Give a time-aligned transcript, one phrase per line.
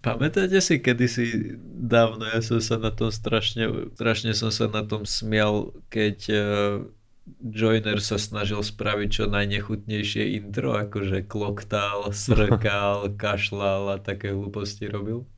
[0.00, 5.04] Pamätáte si, kedysi dávno, ja som sa na tom strašne, strašne som sa na tom
[5.04, 6.40] smial, keď uh,
[7.44, 15.28] Joiner sa snažil spraviť čo najnechutnejšie intro, akože kloktal, srkal, kašlal a také hlúposti robil.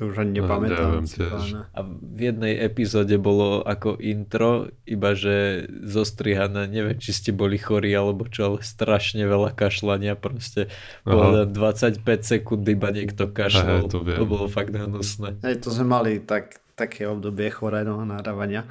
[0.00, 1.04] To už ani nepamätám.
[1.04, 7.60] No, a v jednej epizóde bolo ako intro, iba že zostrihané, neviem, či ste boli
[7.60, 10.72] chorí alebo čo, ale strašne veľa kašľania, proste
[11.04, 13.92] bolo 25 sekúnd iba niekto kašľal.
[13.92, 15.36] to, to bolo fakt hnusné.
[15.44, 18.64] Hej, to sme mali tak, také obdobie chorého nahrávania.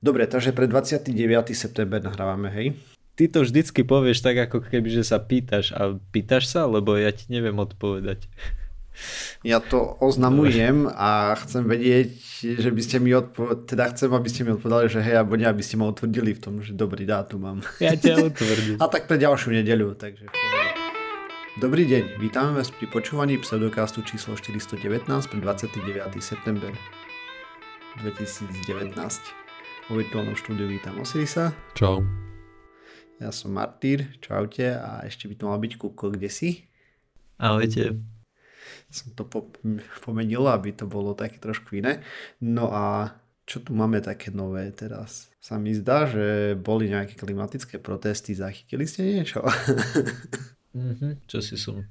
[0.00, 1.12] Dobre, takže pre 29.
[1.52, 2.72] september nahrávame, hej?
[3.20, 5.76] Ty to vždycky povieš tak, ako keby, že sa pýtaš.
[5.76, 8.32] A pýtaš sa, lebo ja ti neviem odpovedať.
[9.44, 14.40] Ja to oznamujem a chcem vedieť, že by ste mi odpovedali, teda chcem, aby ste
[14.46, 17.44] mi odpovedali, že hej, alebo nie, aby ste ma utvrdili v tom, že dobrý dátum
[17.44, 17.58] mám.
[17.82, 18.76] Ja ťa utvrdím.
[18.82, 20.30] a tak pre ďalšiu nedeľu, takže
[21.54, 26.02] Dobrý deň, vítame vás pri počúvaní pseudokastu číslo 419 pre 29.
[26.18, 26.74] september
[28.02, 28.90] 2019.
[29.86, 31.54] Vo virtuálnom štúdiu vítam Osirisa.
[31.78, 32.02] Čau.
[33.22, 36.66] Ja som Martýr, čaute a ešte by to mal byť Kuko, kde si?
[37.38, 38.13] Ahojte
[38.94, 39.26] som to
[40.06, 42.06] pomenil, aby to bolo také trošku iné.
[42.38, 45.28] No a čo tu máme také nové teraz?
[45.42, 49.44] Sa mi zdá, že boli nejaké klimatické protesty, zachytili ste niečo?
[50.72, 51.84] mm-hmm, čo si som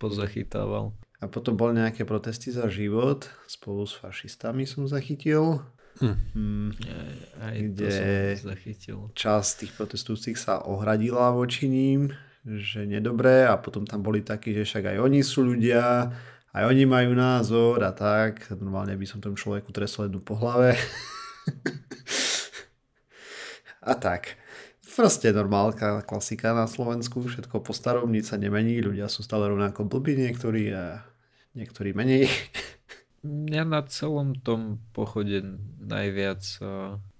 [0.00, 0.96] pozachytával.
[1.20, 5.60] A potom boli nejaké protesty za život, spolu s fašistami som zachytil.
[6.02, 6.16] Hm.
[6.34, 6.70] Mm,
[7.38, 8.10] aj kde to som
[8.50, 8.98] zachytil.
[9.14, 12.10] časť tých protestujúcich sa ohradila voči ním,
[12.44, 16.10] že nedobré a potom tam boli takí, že však aj oni sú ľudia
[16.54, 18.46] aj oni majú názor a tak.
[18.54, 20.78] Normálne by som tomu človeku tresol jednu po hlave.
[23.90, 24.38] a tak.
[24.94, 29.82] Proste normálka, klasika na Slovensku, všetko po starom, nič sa nemení, ľudia sú stále rovnako
[29.90, 31.02] blbí niektorí a
[31.58, 32.30] niektorí menej.
[33.24, 36.44] Ja na celom tom pochode najviac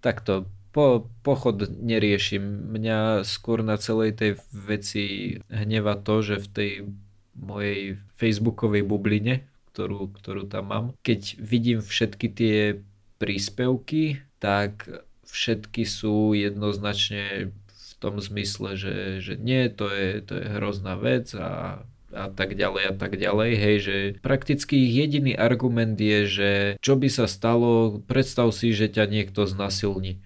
[0.04, 2.44] takto po, pochod neriešim.
[2.76, 5.04] Mňa skôr na celej tej veci
[5.48, 6.70] hneva to, že v tej
[7.38, 10.84] mojej facebookovej bubline, ktorú, ktorú tam mám.
[11.02, 12.58] Keď vidím všetky tie
[13.18, 14.86] príspevky, tak
[15.26, 21.32] všetky sú jednoznačne v tom zmysle, že, že nie, to je, to je hrozná vec
[21.34, 21.82] a
[22.14, 27.10] a tak ďalej a tak ďalej, hej, že prakticky jediný argument je, že čo by
[27.10, 30.22] sa stalo, predstav si, že ťa niekto znasilní.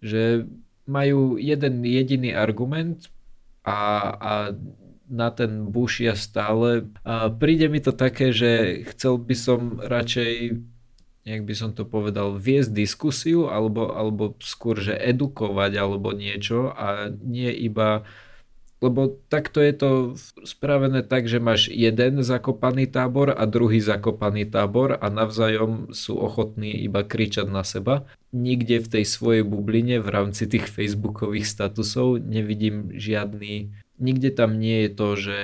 [0.00, 0.48] Že
[0.88, 3.12] majú jeden jediný argument
[3.68, 3.78] a,
[4.16, 4.32] a
[5.06, 6.90] na ten bušia stále.
[7.06, 10.62] A príde mi to také, že chcel by som radšej
[11.26, 17.10] jak by som to povedal, viesť diskusiu alebo, alebo skôr, že edukovať alebo niečo a
[17.10, 18.06] nie iba
[18.76, 19.90] lebo takto je to
[20.44, 26.84] spravené tak, že máš jeden zakopaný tábor a druhý zakopaný tábor a navzájom sú ochotní
[26.84, 28.04] iba kričať na seba.
[28.36, 34.86] Nikde v tej svojej bubline v rámci tých facebookových statusov nevidím žiadny nikde tam nie
[34.86, 35.40] je to, že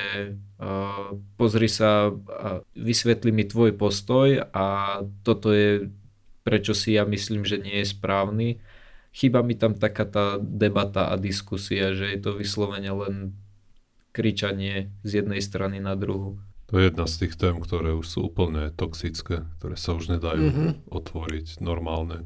[0.61, 4.67] uh, pozri sa, uh, vysvetli mi tvoj postoj a
[5.25, 5.93] toto je
[6.43, 8.59] prečo si ja myslím, že nie je správny.
[9.15, 13.15] Chýba mi tam taká tá debata a diskusia, že je to vyslovene len
[14.13, 16.37] kričanie z jednej strany na druhu.
[16.69, 20.45] To je jedna z tých tém, ktoré už sú úplne toxické, ktoré sa už nedajú
[20.49, 20.71] mm-hmm.
[20.89, 22.25] otvoriť normálne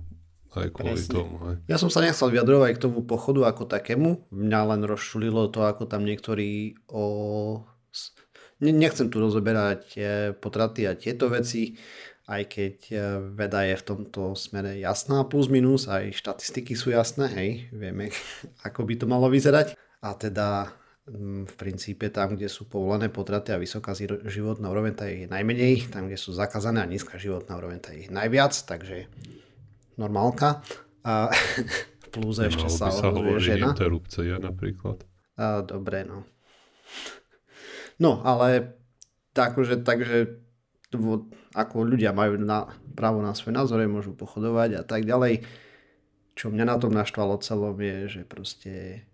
[0.54, 1.14] aj kvôli Presne.
[1.14, 1.36] tomu.
[1.42, 1.56] Aj.
[1.66, 4.30] Ja som sa nechcel vyjadrovať k tomu pochodu ako takému.
[4.30, 7.04] Mňa len rozšulilo to, ako tam niektorí o...
[8.62, 10.00] Nechcem tu rozoberať
[10.40, 11.76] potraty a tieto veci,
[12.26, 12.96] aj keď e,
[13.38, 18.10] veda je v tomto smere jasná plus minus, aj štatistiky sú jasné, hej, vieme,
[18.66, 19.78] ako by to malo vyzerať.
[20.02, 20.74] A teda
[21.06, 23.94] v princípe tam, kde sú povolené potraty a vysoká
[24.26, 28.10] životná úroveň, tá je najmenej, tam, kde sú zakázané a nízka životná úroveň, tá je
[28.10, 29.06] najviac, takže
[29.96, 30.62] normálka.
[31.02, 31.28] A
[32.14, 33.72] plus no, ešte sa, sa hovorí žena.
[33.72, 35.04] interrupcia napríklad.
[35.36, 36.24] A, dobre, no.
[38.00, 38.76] No, ale
[39.32, 40.40] takže, takže
[41.56, 45.44] ako ľudia majú na, právo na svoje názory, môžu pochodovať a tak ďalej.
[46.36, 49.04] Čo mňa na tom naštvalo celom je, že proste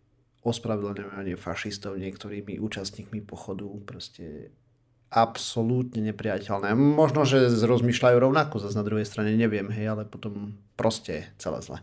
[0.43, 4.51] ospravedlňovanie fašistov niektorými účastníkmi pochodu proste
[5.13, 6.73] absolútne nepriateľné.
[6.73, 11.79] Možno, že rozmýšľajú rovnako, zase na druhej strane neviem, hej, ale potom proste celé zle.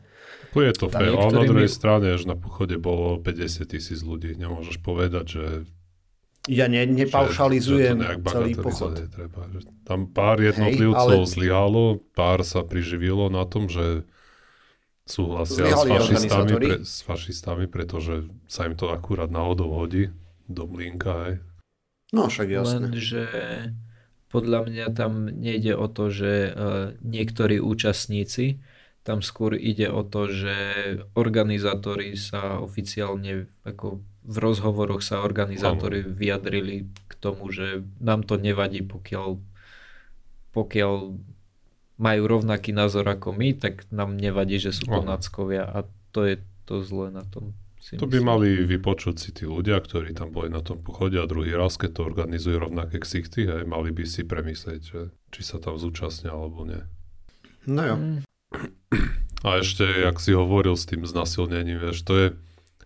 [0.50, 4.34] Ako je to fér, ale na druhej strane, až na pochode bolo 50 tisíc ľudí,
[4.34, 5.46] nemôžeš povedať, že
[6.50, 8.98] ja ne, nepaušalizujem že, že celý pochod.
[8.98, 11.30] Treba, že tam pár jednotlivcov ale...
[11.30, 14.10] zlyhalo, pár sa priživilo na tom, že
[15.06, 20.10] súhlasia s fašistami, pre, s fašistami, pretože sa im to akurát náhodou hodí
[20.50, 21.36] do mlinka, hej.
[22.09, 22.89] No však jasné.
[22.89, 23.23] Lenže
[24.29, 26.53] podľa mňa tam nejde o to, že uh,
[27.01, 28.61] niektorí účastníci,
[29.01, 30.56] tam skôr ide o to, že
[31.17, 38.85] organizátori sa oficiálne ako v rozhovoroch sa organizátori vyjadrili k tomu, že nám to nevadí,
[38.85, 39.41] pokiaľ,
[40.53, 40.95] pokiaľ
[41.97, 46.35] majú rovnaký názor ako my, tak nám nevadí, že sú to náckovia a to je
[46.69, 47.57] to zlé na tom.
[47.80, 51.56] To by mali vypočuť si tí ľudia, ktorí tam boli na tom pochode a druhý
[51.56, 55.80] raz, keď to organizujú rovnaké ksichty, hej, mali by si premyslieť, že, či sa tam
[55.80, 56.84] zúčastnia alebo nie.
[57.64, 57.96] No jo.
[57.96, 58.20] Mm.
[59.40, 62.28] A ešte, jak si hovoril s tým znasilnením, vieš, to je,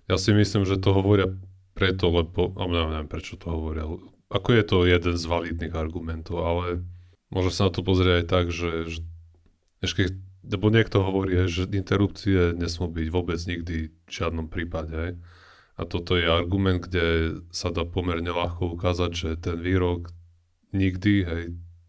[0.05, 1.33] ja si myslím, že to hovoria
[1.73, 3.89] preto, lebo, a neviem, neviem prečo to hovoria,
[4.29, 6.85] ako je to jeden z validných argumentov, ale
[7.33, 8.99] môže sa na to pozrieť aj tak, že, že
[9.81, 10.13] ešte
[10.43, 15.15] lebo niekto hovorí, že interrupcie nesmú byť vôbec nikdy v žiadnom prípade.
[15.79, 20.11] A toto je argument, kde sa dá pomerne ľahko ukázať, že ten výrok
[20.75, 21.43] nikdy hej,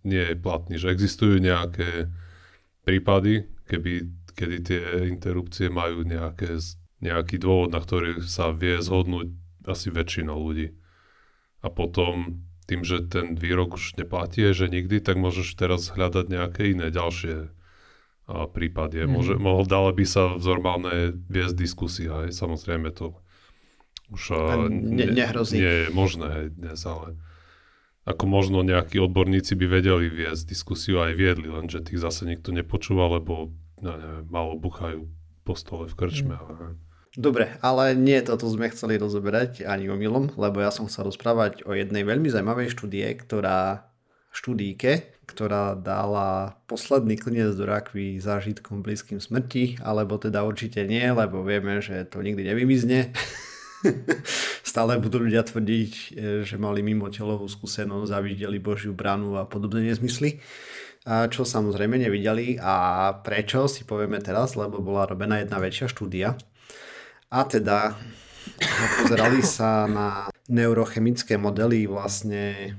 [0.07, 0.79] nie je platný.
[0.79, 2.09] Že existujú nejaké
[2.87, 3.93] prípady, keby,
[4.39, 6.57] kedy tie interrupcie majú nejaké,
[7.03, 9.35] nejaký dôvod, na ktorý sa vie zhodnúť
[9.67, 10.73] asi väčšinou ľudí.
[11.65, 16.73] A potom tým, že ten výrok už neplatí, že nikdy, tak môžeš teraz hľadať nejaké
[16.73, 17.53] iné ďalšie
[18.25, 19.05] a prípad je.
[19.05, 19.11] Mm.
[19.13, 20.95] Môže, mohol, dala by sa v normálne
[21.29, 23.13] viesť diskusia, aj samozrejme to
[24.13, 25.61] už a ne, nehrozí.
[25.61, 27.17] Nie je možné aj dnes, ale
[28.05, 33.09] ako možno nejakí odborníci by vedeli viesť diskusiu aj viedli, lenže tých zase nikto nepočúva,
[33.17, 35.09] lebo no, neviem, malo buchajú
[35.45, 36.37] po stole v krčme.
[36.37, 36.77] Mm.
[37.15, 41.71] Dobre, ale nie toto sme chceli rozoberať ani omylom, lebo ja som chcel rozprávať o
[41.71, 43.87] jednej veľmi zaujímavej štúdie, ktorá
[44.35, 51.41] štúdíke, ktorá dala posledný klinec do rakvy zážitkom blízkym smrti, alebo teda určite nie, lebo
[51.47, 53.15] vieme, že to nikdy nevymizne.
[54.75, 55.93] Stále budú ľudia tvrdiť,
[56.43, 60.43] že mali mimo telovú skúsenosť a videli Božiu bránu a podobné nezmysly.
[61.05, 66.33] A čo samozrejme nevideli a prečo si povieme teraz, lebo bola robená jedna väčšia štúdia.
[67.29, 67.93] A teda
[69.05, 72.73] pozerali sa na neurochemické modely vlastne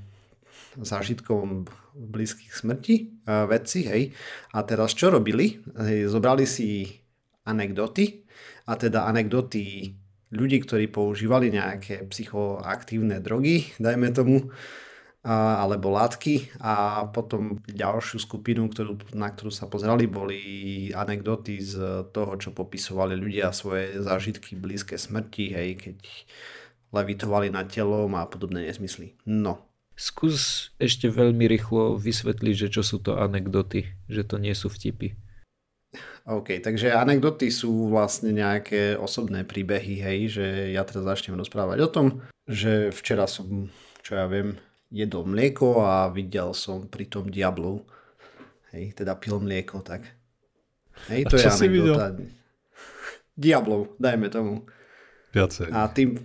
[0.81, 4.11] zážitkom blízkych smrti vedci, hej.
[4.51, 5.61] A teraz čo robili?
[5.75, 6.91] Hej, zobrali si
[7.47, 8.25] anekdoty
[8.67, 9.93] a teda anekdoty
[10.33, 14.51] ľudí, ktorí používali nejaké psychoaktívne drogy, dajme tomu,
[15.25, 20.41] alebo látky a potom ďalšiu skupinu, ktorú, na ktorú sa pozerali, boli
[20.93, 21.73] anekdoty z
[22.13, 25.97] toho, čo popisovali ľudia svoje zážitky blízke smrti, hej, keď
[26.93, 29.17] levitovali nad telom a podobné nezmysly.
[29.25, 34.67] No, Skús ešte veľmi rýchlo vysvetliť, že čo sú to anekdoty, že to nie sú
[34.67, 35.15] vtipy.
[36.27, 40.45] OK, takže anekdoty sú vlastne nejaké osobné príbehy, hej, že
[40.75, 42.05] ja teraz začnem rozprávať o tom,
[42.43, 43.71] že včera som,
[44.03, 44.59] čo ja viem,
[44.91, 47.87] jedol mlieko a videl som pri tom diablov.
[48.75, 50.03] Hej, teda pil mlieko, tak.
[51.07, 52.07] Hej, to a je anekdota.
[53.35, 54.67] Diablov, dajme tomu.
[55.31, 55.71] Viacej.
[55.71, 56.19] A tým,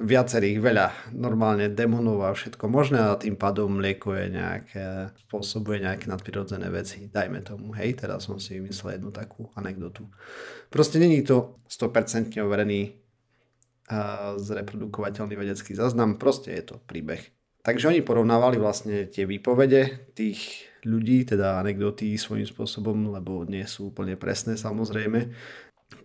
[0.00, 6.72] viacerých, veľa normálne demonov a všetko možné a tým pádom je nejaké, spôsobuje nejaké nadprirodzené
[6.72, 7.12] veci.
[7.12, 10.08] Dajme tomu, hej, teraz som si vymyslel jednu takú anekdotu.
[10.72, 12.96] Proste není to 100% overený
[13.90, 17.20] a zreprodukovateľný vedecký záznam, proste je to príbeh.
[17.60, 23.92] Takže oni porovnávali vlastne tie výpovede tých ľudí, teda anekdoty svojím spôsobom, lebo nie sú
[23.92, 25.28] úplne presné samozrejme,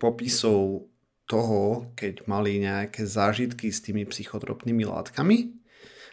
[0.01, 0.89] popisov
[1.25, 5.57] toho, keď mali nejaké zážitky s tými psychotropnými látkami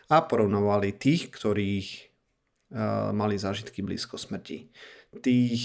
[0.08, 1.88] a porovnovali tých, ktorých
[2.72, 4.72] uh, mali zážitky blízko smrti.
[5.20, 5.62] Tých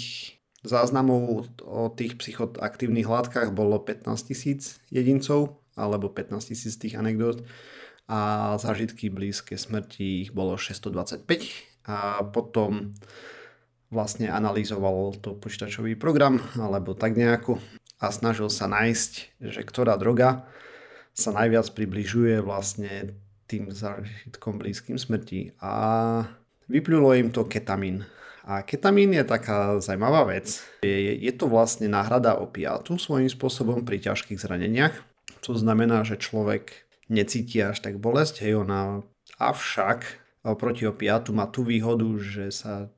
[0.68, 7.48] záznamov o tých psychoaktívnych látkach bolo 15 tisíc jedincov alebo 15 tisíc tých anekdot
[8.08, 12.92] a zážitky blízke smrti ich bolo 625 a potom
[13.88, 17.60] vlastne analyzoval to počítačový program alebo tak nejako
[17.98, 20.46] a snažil sa nájsť, že ktorá droga
[21.18, 23.18] sa najviac približuje vlastne
[23.50, 25.58] tým zážitkom blízkym smrti.
[25.58, 25.74] A
[26.70, 28.06] vyplulo im to ketamín.
[28.48, 30.62] A ketamín je taká zaujímavá vec.
[30.86, 34.96] Je, je to vlastne náhrada opiátu svojím spôsobom pri ťažkých zraneniach.
[35.44, 39.04] To znamená, že človek necíti až tak bolesť, hej, ona
[39.40, 42.92] avšak oproti opiátu má tú výhodu, že sa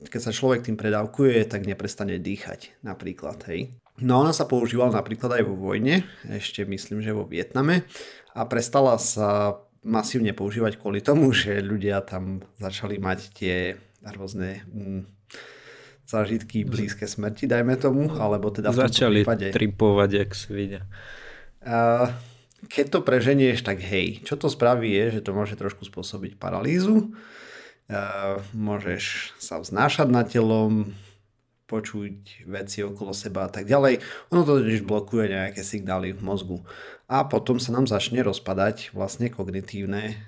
[0.00, 3.76] keď sa človek tým predávkuje, tak neprestane dýchať napríklad, hej.
[4.00, 7.84] No ona sa používala napríklad aj vo vojne, ešte myslím, že vo Vietname
[8.32, 15.02] a prestala sa masívne používať kvôli tomu, že ľudia tam začali mať tie rôzne mm,
[16.08, 19.52] zážitky blízke smrti, dajme tomu, alebo teda v Začali prípade...
[19.52, 20.82] tripovať, jak vidia.
[21.60, 22.08] Uh,
[22.66, 27.12] keď to preženieš, tak hej, čo to spraví je, že to môže trošku spôsobiť paralýzu,
[28.54, 30.94] môžeš sa vznášať nad telom,
[31.70, 34.02] počuť veci okolo seba a tak ďalej.
[34.34, 36.58] Ono to totiž blokuje nejaké signály v mozgu.
[37.06, 40.18] A potom sa nám začne rozpadať vlastne kognitívne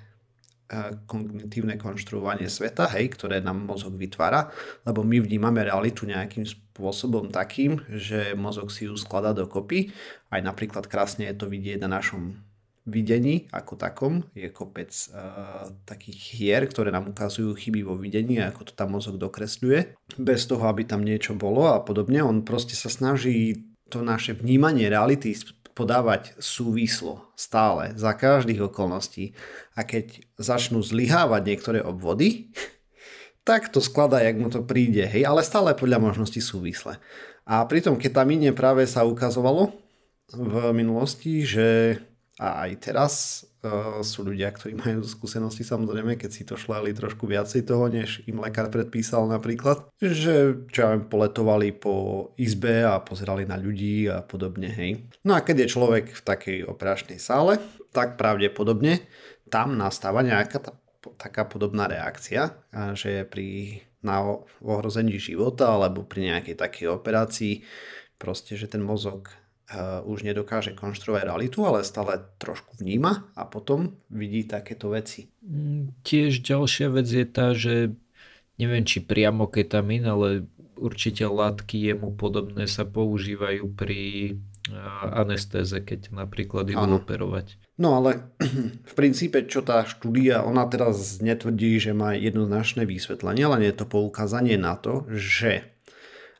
[1.05, 4.49] kognitívne konštruovanie sveta, hej, ktoré nám mozog vytvára,
[4.87, 9.93] lebo my vnímame realitu nejakým spôsobom takým, že mozog si ju skladá dokopy.
[10.33, 12.41] Aj napríklad krásne je to vidieť na našom
[12.83, 14.27] videní ako takom.
[14.35, 18.95] Je kopec uh, takých hier, ktoré nám ukazujú chyby vo videní a ako to tam
[18.95, 19.95] mozog dokresľuje.
[20.19, 22.19] Bez toho, aby tam niečo bolo a podobne.
[22.23, 25.31] On proste sa snaží to naše vnímanie reality
[25.73, 29.33] podávať súvislo stále, za každých okolností.
[29.73, 32.53] A keď začnú zlyhávať niektoré obvody,
[33.47, 37.01] tak to skladá, jak mu to príde, hej, ale stále podľa možnosti súvisle.
[37.43, 39.75] A pritom ketamíne práve sa ukazovalo
[40.31, 41.99] v minulosti, že
[42.41, 43.13] a aj teraz
[43.61, 48.25] uh, sú ľudia, ktorí majú skúsenosti samozrejme, keď si to šlali trošku viacej toho, než
[48.25, 54.25] im lekár predpísal napríklad, že čo ja poletovali po izbe a pozerali na ľudí a
[54.25, 55.05] podobne, hej.
[55.21, 57.61] No a keď je človek v takej operačnej sále,
[57.93, 59.05] tak pravdepodobne
[59.53, 60.73] tam nastáva nejaká tá,
[61.21, 62.57] taká podobná reakcia,
[62.97, 64.19] že pri na
[64.59, 67.63] ohrození života alebo pri nejakej takej operácii
[68.19, 69.31] proste, že ten mozog
[70.03, 75.31] už nedokáže konštruovať realitu, ale stále trošku vníma a potom vidí takéto veci.
[75.41, 77.95] Mm, tiež ďalšia vec je tá, že
[78.59, 80.45] neviem či priamo ketamín, ale
[80.77, 84.35] určite látky jemu podobné sa používajú pri
[85.11, 87.59] anestéze, keď napríklad idú operovať.
[87.75, 88.31] No ale
[88.91, 93.85] v princípe, čo tá štúdia, ona teraz netvrdí, že má jednoznačné vysvetlenie, len je to
[93.89, 95.72] poukázanie na to, že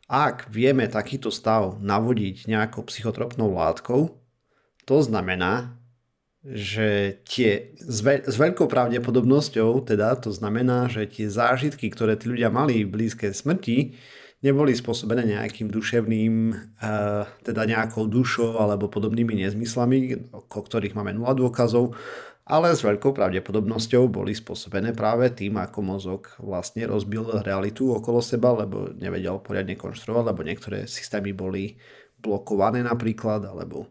[0.07, 4.13] ak vieme takýto stav navodiť nejakou psychotropnou látkou,
[4.83, 5.79] to znamená,
[6.43, 12.27] že tie s, veľ, s veľkou pravdepodobnosťou, teda to znamená, že tie zážitky, ktoré tí
[12.27, 13.95] ľudia mali v blízkej smrti,
[14.43, 21.31] neboli spôsobené nejakým duševným, uh, teda nejakou dušou alebo podobnými nezmyslami, o ktorých máme nula
[21.31, 21.95] dôkazov,
[22.43, 28.51] ale s veľkou pravdepodobnosťou boli spôsobené práve tým, ako mozog vlastne rozbil realitu okolo seba,
[28.51, 31.79] lebo nevedel poriadne konštruovať, lebo niektoré systémy boli
[32.19, 33.87] blokované napríklad, alebo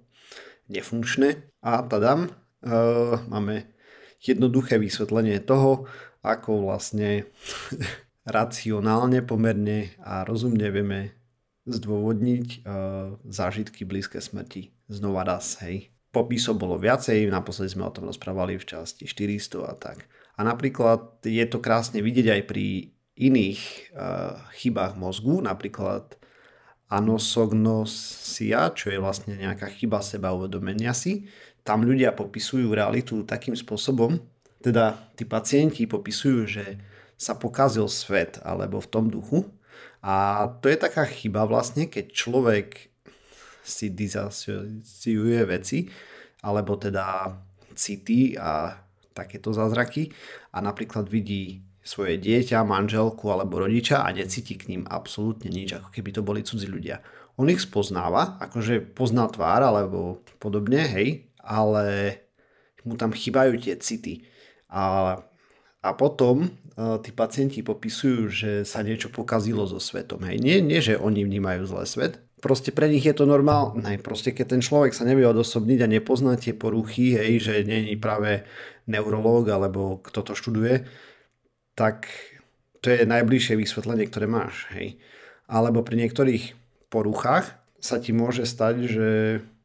[0.69, 1.49] nefunkčné.
[1.65, 3.73] A tadam, uh, máme
[4.21, 5.89] jednoduché vysvetlenie toho,
[6.21, 7.25] ako vlastne
[8.37, 11.17] racionálne pomerne a rozumne vieme
[11.65, 14.77] zdôvodniť uh, zážitky blízke smrti.
[14.93, 19.75] Znova raz, hej popisov bolo viacej, naposledy sme o tom rozprávali v časti 400 a
[19.75, 20.05] tak.
[20.37, 23.61] A napríklad je to krásne vidieť aj pri iných
[23.97, 26.17] uh, chybách mozgu, napríklad
[26.93, 31.25] anosognosia, čo je vlastne nejaká chyba seba uvedomenia si.
[31.65, 34.21] Tam ľudia popisujú realitu takým spôsobom,
[34.61, 36.65] teda tí pacienti popisujú, že
[37.17, 39.49] sa pokazil svet alebo v tom duchu.
[40.05, 42.92] A to je taká chyba vlastne, keď človek
[43.63, 45.87] si disociuje veci,
[46.43, 47.31] alebo teda
[47.73, 48.75] city a
[49.15, 50.11] takéto zázraky
[50.53, 55.91] a napríklad vidí svoje dieťa, manželku alebo rodiča a necíti k ním absolútne nič, ako
[55.91, 57.03] keby to boli cudzí ľudia.
[57.41, 62.19] On ich spoznáva, akože pozná tvár alebo podobne, hej, ale
[62.87, 64.23] mu tam chýbajú tie city.
[64.71, 65.17] A,
[65.83, 70.23] a potom uh, tí pacienti popisujú, že sa niečo pokazilo so svetom.
[70.23, 70.39] Hej.
[70.39, 73.87] Nie, nie, že oni vnímajú zlé svet, proste pre nich je to normálne.
[74.03, 78.43] Proste keď ten človek sa nevie odosobniť a nepozná tie poruchy, hej, že není práve
[78.91, 80.83] neurológ alebo kto to študuje,
[81.79, 82.11] tak
[82.83, 84.67] to je najbližšie vysvetlenie, ktoré máš.
[84.75, 84.99] Hej.
[85.47, 86.59] Alebo pri niektorých
[86.91, 87.47] poruchách
[87.79, 89.09] sa ti môže stať, že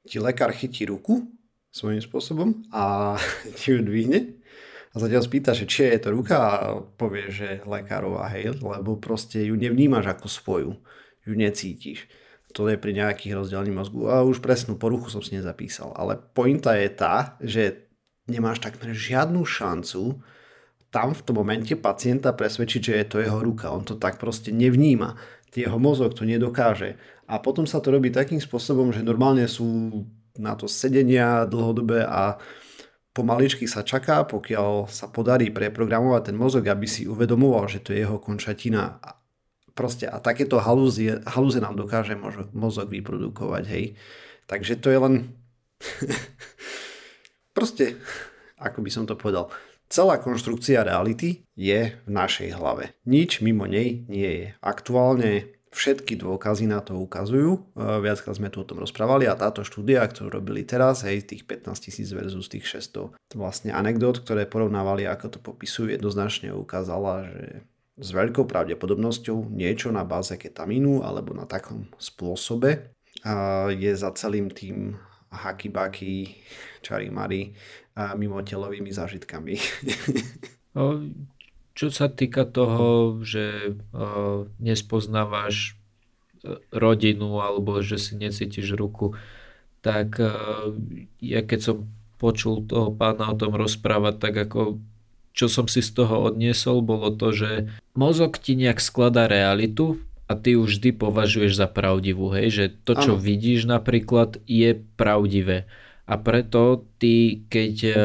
[0.06, 1.26] ti lekár chytí ruku
[1.74, 3.18] svojím spôsobom a
[3.58, 4.38] ti ju dvihne
[4.94, 6.58] a ťa spýta, že či je to ruka a
[6.98, 10.72] povie, že lekárová, hej, lebo proste ju nevnímaš ako svoju,
[11.22, 12.10] ju necítiš
[12.58, 15.94] to je pri nejakých rozdelení mozgu a už presnú poruchu som si nezapísal.
[15.94, 17.86] Ale pointa je tá, že
[18.26, 20.18] nemáš takmer žiadnu šancu
[20.88, 23.70] tam v tom momente pacienta presvedčiť, že je to jeho ruka.
[23.70, 25.20] On to tak proste nevníma.
[25.54, 27.02] Jeho mozog to nedokáže.
[27.26, 29.90] A potom sa to robí takým spôsobom, že normálne sú
[30.38, 32.38] na to sedenia dlhodobé a
[33.12, 38.06] pomaličky sa čaká, pokiaľ sa podarí preprogramovať ten mozog, aby si uvedomoval, že to je
[38.06, 39.02] jeho končatina
[39.78, 42.18] proste a takéto halúzie, halúze nám dokáže
[42.58, 43.94] mozog vyprodukovať, hej.
[44.50, 45.14] Takže to je len
[47.58, 48.02] proste,
[48.58, 49.54] ako by som to povedal,
[49.86, 52.98] celá konštrukcia reality je v našej hlave.
[53.06, 54.48] Nič mimo nej nie je.
[54.66, 57.78] Aktuálne všetky dôkazy na to ukazujú.
[57.78, 61.86] Viackrát sme tu o tom rozprávali a táto štúdia, ktorú robili teraz, hej, tých 15
[61.86, 67.46] tisíc versus tých 600 vlastne anekdot, ktoré porovnávali, ako to popisujú, jednoznačne ukázala, že
[67.98, 72.94] s veľkou pravdepodobnosťou niečo na báze ketamínu alebo na takom spôsobe
[73.74, 74.94] je za celým tým
[75.34, 76.38] haky-baky,
[76.86, 77.58] čarimary
[77.98, 79.58] a mimotelovými zážitkami.
[81.78, 83.78] Čo sa týka toho, že
[84.58, 85.78] nespoznávaš
[86.42, 89.14] e, rodinu alebo že si necítiš ruku,
[89.86, 90.34] tak e,
[91.22, 91.78] ja keď som
[92.18, 94.82] počul toho pána o tom rozprávať, tak ako
[95.38, 100.34] čo som si z toho odniesol, bolo to, že mozog ti nejak skladá realitu a
[100.34, 103.22] ty už vždy považuješ za pravdivú, hej, že to, čo ano.
[103.22, 105.70] vidíš napríklad, je pravdivé.
[106.08, 107.98] A preto ty, keď uh,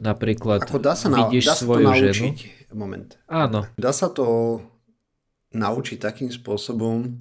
[0.00, 2.16] napríklad Ako dá sa vidíš na, dá svoju sa to naučiť.
[2.16, 2.28] ženu
[2.74, 3.10] moment.
[3.30, 3.60] Áno.
[3.78, 4.58] Dá sa to
[5.54, 7.20] naučiť takým spôsobom,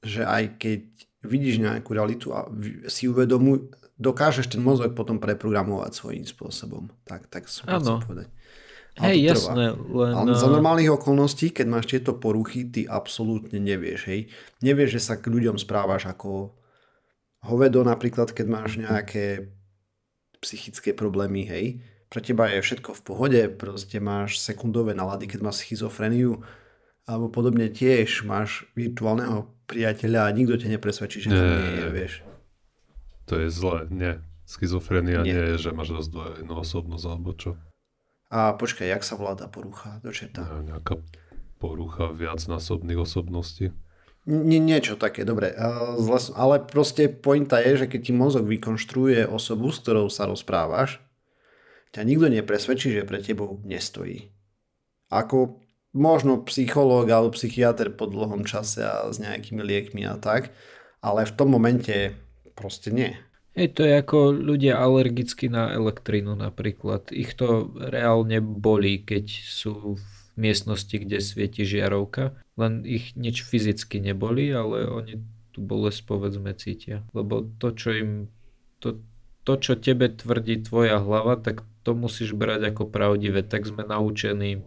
[0.00, 0.80] že aj keď
[1.26, 2.48] vidíš nejakú realitu a
[2.88, 3.68] si uvedomuj,
[4.00, 6.88] dokážeš ten mozog potom preprogramovať svojím spôsobom.
[7.04, 8.28] Tak, tak som chcel povedať.
[8.96, 9.76] Hej, jasné.
[9.76, 10.12] Len...
[10.16, 14.08] Ale za normálnych okolností, keď máš tieto poruchy, ty absolútne nevieš.
[14.08, 14.20] Hej.
[14.64, 16.56] Nevieš, že sa k ľuďom správaš ako
[17.44, 19.52] hovedo, napríklad, keď máš nejaké
[20.40, 21.66] psychické problémy, hej
[22.06, 26.42] pre teba je všetko v pohode, proste máš sekundové nalady, keď máš schizofreniu,
[27.06, 31.88] alebo podobne tiež máš virtuálneho priateľa a nikto ťa nepresvedčí, že nie, to nie je,
[31.90, 32.14] vieš.
[33.26, 34.12] To je zlé, nie.
[34.46, 35.34] Schizofrenia nie.
[35.34, 37.58] nie je, že máš rozdvojenú osobnosť alebo čo.
[38.26, 40.02] A počkaj, jak sa vláda porucha?
[40.02, 40.42] Do čerta?
[40.42, 40.98] Nie, nejaká
[41.62, 43.70] porucha viacnásobných osobností.
[44.26, 45.54] Nie, niečo také, dobre.
[46.34, 50.98] Ale proste pointa je, že keď ti mozog vykonštruuje osobu, s ktorou sa rozprávaš,
[51.94, 54.34] ťa nikto nepresvedčí, že pre tebou nestojí.
[55.14, 55.62] Ako
[55.94, 60.50] možno psychológ alebo psychiatr po dlhom čase a s nejakými liekmi a tak,
[60.98, 62.18] ale v tom momente
[62.58, 63.14] proste nie.
[63.56, 67.08] Hej, to je ako ľudia alergicky na elektrínu napríklad.
[67.08, 70.04] Ich to reálne bolí, keď sú v
[70.36, 72.36] miestnosti, kde svieti žiarovka.
[72.60, 75.24] Len ich nič fyzicky nebolí, ale oni
[75.56, 77.00] tú bolesť povedzme cítia.
[77.16, 78.10] Lebo to, čo im
[78.76, 79.00] to,
[79.48, 84.60] to, čo tebe tvrdí tvoja hlava, tak to musíš brať ako pravdivé, tak sme naučení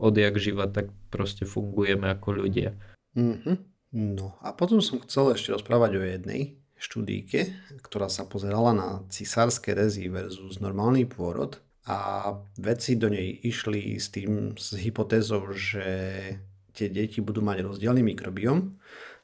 [0.00, 2.80] odjak živa, tak proste fungujeme ako ľudia.
[3.12, 3.56] Mm-hmm.
[3.92, 9.70] No a potom som chcel ešte rozprávať o jednej štúdíke, ktorá sa pozerala na cisárske
[9.70, 15.86] rezy versus normálny pôrod a vedci do nej išli s tým, s hypotézou, že
[16.74, 18.74] tie deti budú mať rozdielný mikrobiom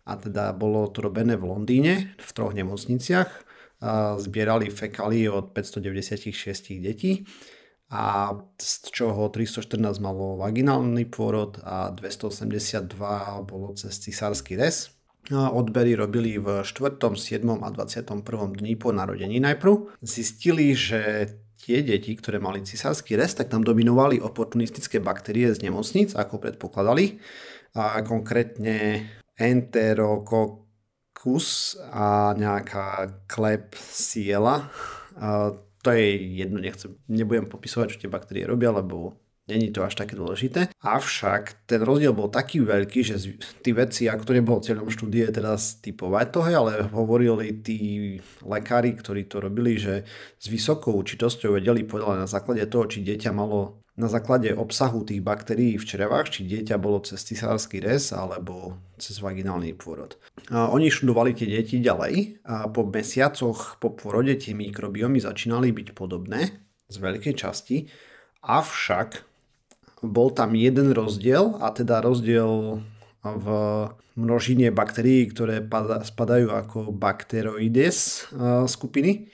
[0.06, 3.48] a teda bolo to robené v Londýne v troch nemocniciach
[4.18, 7.22] zbierali fekály od 596 detí
[7.88, 12.84] a z čoho 314 malo vaginálny pôrod a 282
[13.48, 14.92] bolo cez cisársky rez.
[15.28, 17.44] A odbery robili v 4., 7.
[17.60, 18.24] a 21.
[18.56, 20.00] dní po narodení najprv.
[20.00, 21.28] Zistili, že
[21.60, 27.20] tie deti, ktoré mali cisársky rez, tak tam dominovali oportunistické baktérie z nemocnic, ako predpokladali.
[27.76, 29.04] A konkrétne
[29.36, 30.64] enterokok
[31.12, 34.72] kus a nejaká klep siela.
[35.20, 35.52] A
[35.84, 40.14] to je jedno, nechcem, nebudem popisovať, čo tie baktérie robia, lebo není to až také
[40.14, 40.68] dôležité.
[40.84, 43.16] Avšak ten rozdiel bol taký veľký, že
[43.64, 47.78] tí vedci, ako to nebolo cieľom štúdie teraz typovať to, ale hovorili tí
[48.44, 50.04] lekári, ktorí to robili, že
[50.36, 55.18] s vysokou určitosťou vedeli povedať na základe toho, či dieťa malo na základe obsahu tých
[55.18, 60.14] baktérií v črevách, či dieťa bolo cez cisársky rez alebo cez vaginálny pôrod.
[60.54, 65.98] A oni študovali tie deti ďalej a po mesiacoch po pôrode tie mikrobiomy začínali byť
[65.98, 67.90] podobné z veľkej časti,
[68.46, 69.27] avšak
[70.02, 72.82] bol tam jeden rozdiel a teda rozdiel
[73.22, 73.46] v
[74.14, 75.62] množine baktérií, ktoré
[76.06, 78.30] spadajú ako bakteroides
[78.70, 79.30] skupiny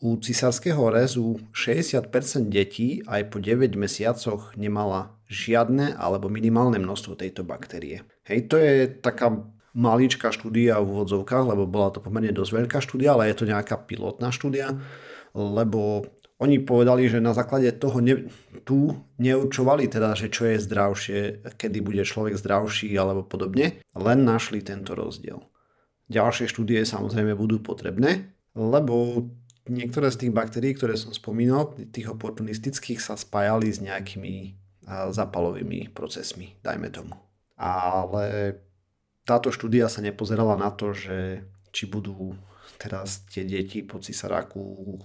[0.00, 2.10] u cisárskeho rezu 60%
[2.48, 8.02] detí aj po 9 mesiacoch nemala žiadne alebo minimálne množstvo tejto baktérie.
[8.24, 9.44] Hej, to je taká
[9.76, 13.78] maličká štúdia v úvodzovkách, lebo bola to pomerne dosť veľká štúdia, ale je to nejaká
[13.86, 14.74] pilotná štúdia,
[15.36, 16.08] lebo
[16.40, 18.24] oni povedali, že na základe toho ne,
[18.64, 21.20] tu neurčovali teda, že čo je zdravšie,
[21.60, 25.44] kedy bude človek zdravší alebo podobne, len našli tento rozdiel.
[26.08, 29.28] Ďalšie štúdie samozrejme budú potrebné, lebo
[29.68, 34.56] niektoré z tých baktérií, ktoré som spomínal, tých oportunistických sa spájali s nejakými
[34.90, 37.14] zapalovými procesmi, dajme tomu.
[37.60, 38.56] Ale
[39.28, 42.34] táto štúdia sa nepozerala na to, že či budú
[42.80, 44.98] teraz tie deti po cisaráku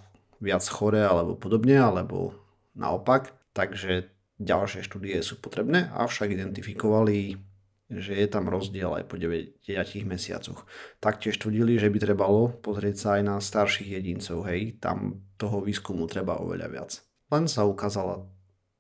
[0.44, 2.36] viac chore alebo podobne, alebo
[2.76, 3.36] naopak.
[3.56, 7.40] Takže ďalšie štúdie sú potrebné, avšak identifikovali
[7.86, 9.62] že je tam rozdiel aj po 9
[10.10, 10.66] mesiacoch.
[10.98, 16.10] Taktiež tvrdili, že by trebalo pozrieť sa aj na starších jedincov, hej, tam toho výskumu
[16.10, 16.92] treba oveľa viac.
[17.30, 18.26] Len sa ukázala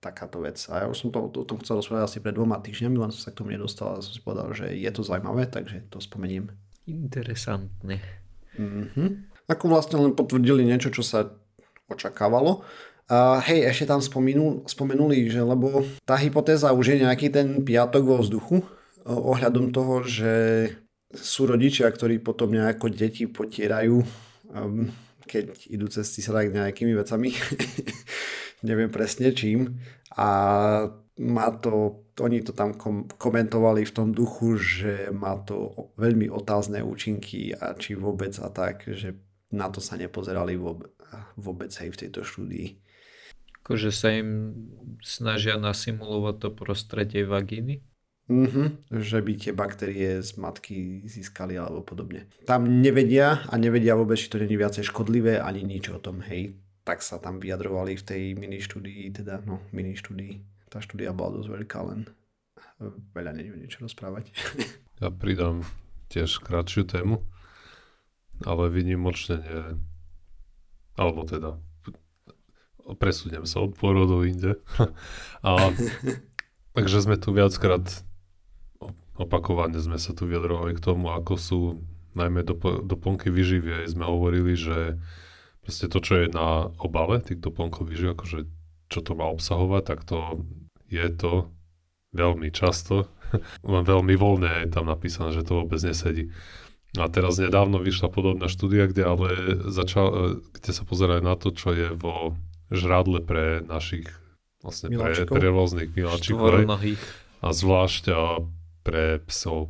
[0.02, 0.58] takáto vec.
[0.70, 3.22] A ja už som to, o tom chcel rozprávať asi pred dvoma týždňami, len som
[3.22, 6.50] sa k tomu nedostal a som si povedal, že je to zaujímavé, takže to spomeniem.
[6.86, 8.02] Interesantne.
[8.58, 9.10] Mm-hmm.
[9.50, 11.30] Ako vlastne len potvrdili niečo, čo sa
[11.89, 12.65] očakávalo.
[13.06, 18.02] A hej, ešte tam spomenul, spomenuli, že lebo tá hypotéza už je nejaký ten piatok
[18.02, 18.65] vo vzduchu,
[19.06, 20.34] ohľadom toho, že
[21.13, 24.02] sú rodičia, ktorí potom nejako deti potierajú,
[24.50, 24.89] um,
[25.30, 27.30] keď idú cez tak nejakými vecami.
[28.67, 29.78] Neviem presne čím.
[30.17, 30.28] A
[31.21, 36.84] má to, oni to tam kom- komentovali v tom duchu, že má to veľmi otázne
[36.84, 39.15] účinky a či vôbec a tak, že
[39.54, 40.91] na to sa nepozerali vôbec,
[41.36, 42.80] vôbec aj v tejto štúdii.
[43.65, 44.54] Akože sa im
[45.01, 47.82] snažia nasimulovať to prostredie vagíny?
[48.25, 52.25] Mm-hmm, že by tie baktérie z matky získali alebo podobne.
[52.49, 56.58] Tam nevedia a nevedia vôbec, či to není viacej škodlivé, ani nič o tom, hej.
[56.86, 60.41] Tak sa tam vyjadrovali v tej mini štúdii, teda no, mini štúdii.
[60.73, 62.10] Tá štúdia bola dosť veľká, len
[63.13, 64.30] veľa neviem niečo rozprávať.
[64.95, 65.67] Ja pridám
[66.08, 67.19] tiež kratšiu tému,
[68.47, 69.62] ale vynimočne nie.
[70.96, 71.60] Alebo teda
[73.00, 74.60] presúdem sa od pôrodov inde.
[75.46, 75.72] a,
[76.76, 77.84] takže sme tu viackrát
[79.16, 81.60] opakovane sme sa tu vyjadrovali k tomu, ako sú
[82.16, 83.88] najmä dop- doplnky vyživie.
[83.88, 85.00] Sme hovorili, že
[85.64, 88.40] proste to, čo je na obale tých doplnkov vyživie, akože
[88.92, 90.46] čo to má obsahovať, tak to
[90.92, 91.50] je to
[92.16, 93.12] veľmi často,
[93.66, 96.32] len veľmi voľne je tam napísané, že to vôbec nesedí.
[96.96, 99.30] A teraz nedávno vyšla podobná štúdia, kde ale
[99.68, 102.40] začal, kde sa pozerajú na to, čo je vo
[102.72, 104.10] žradle pre našich
[104.66, 106.66] vlastne pre, pre rôznych miláčikov.
[107.46, 108.42] A zvlášť a
[108.82, 109.70] pre psov.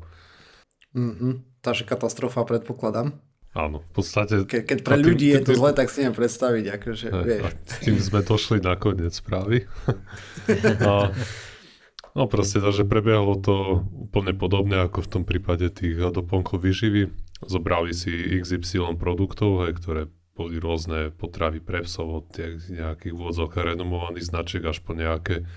[0.96, 1.60] Mm-hmm.
[1.60, 3.20] Takže katastrofa predpokladám.
[3.56, 4.44] Áno, v podstate...
[4.44, 7.18] Ke, keď pre tým, ľudí je to tým, zle, tak si neviem predstaviť, akože, a,
[7.24, 7.44] vieš.
[7.48, 9.64] A tým sme došli na koniec správy.
[10.92, 11.16] a,
[12.16, 17.12] no proste, takže prebiehlo to úplne podobne ako v tom prípade tých doplnkov výživy.
[17.44, 18.10] Zobrali si
[18.42, 20.02] XY produktov, hej, ktoré
[20.36, 22.28] boli rôzne potravy pre psov od
[22.72, 25.48] nejakých vôdzok renomovaných značiek až po nejaké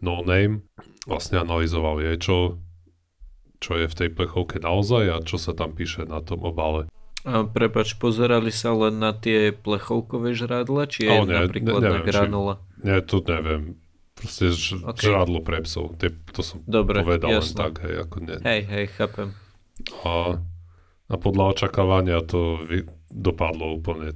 [0.00, 0.64] no name.
[1.08, 2.36] Vlastne analyzovali aj čo
[3.60, 6.88] čo je v tej plechovke naozaj a čo sa tam píše na tom obale.
[7.28, 12.00] A prepač, pozerali sa len na tie plechovkové žrádla, či je nie, napríklad ne, neviem,
[12.00, 12.54] na granula?
[12.56, 13.62] Či, nie, to neviem.
[14.20, 15.08] Proste ž, okay.
[15.08, 15.96] žrádlo pre psov.
[15.96, 17.56] Tie, to som Dobre, povedal jasno.
[17.56, 17.72] len tak.
[17.88, 18.36] Hej, ako ne.
[18.44, 19.32] hej, hej, chápem.
[20.04, 20.36] A,
[21.08, 24.12] a podľa očakávania to vy, dopadlo úplne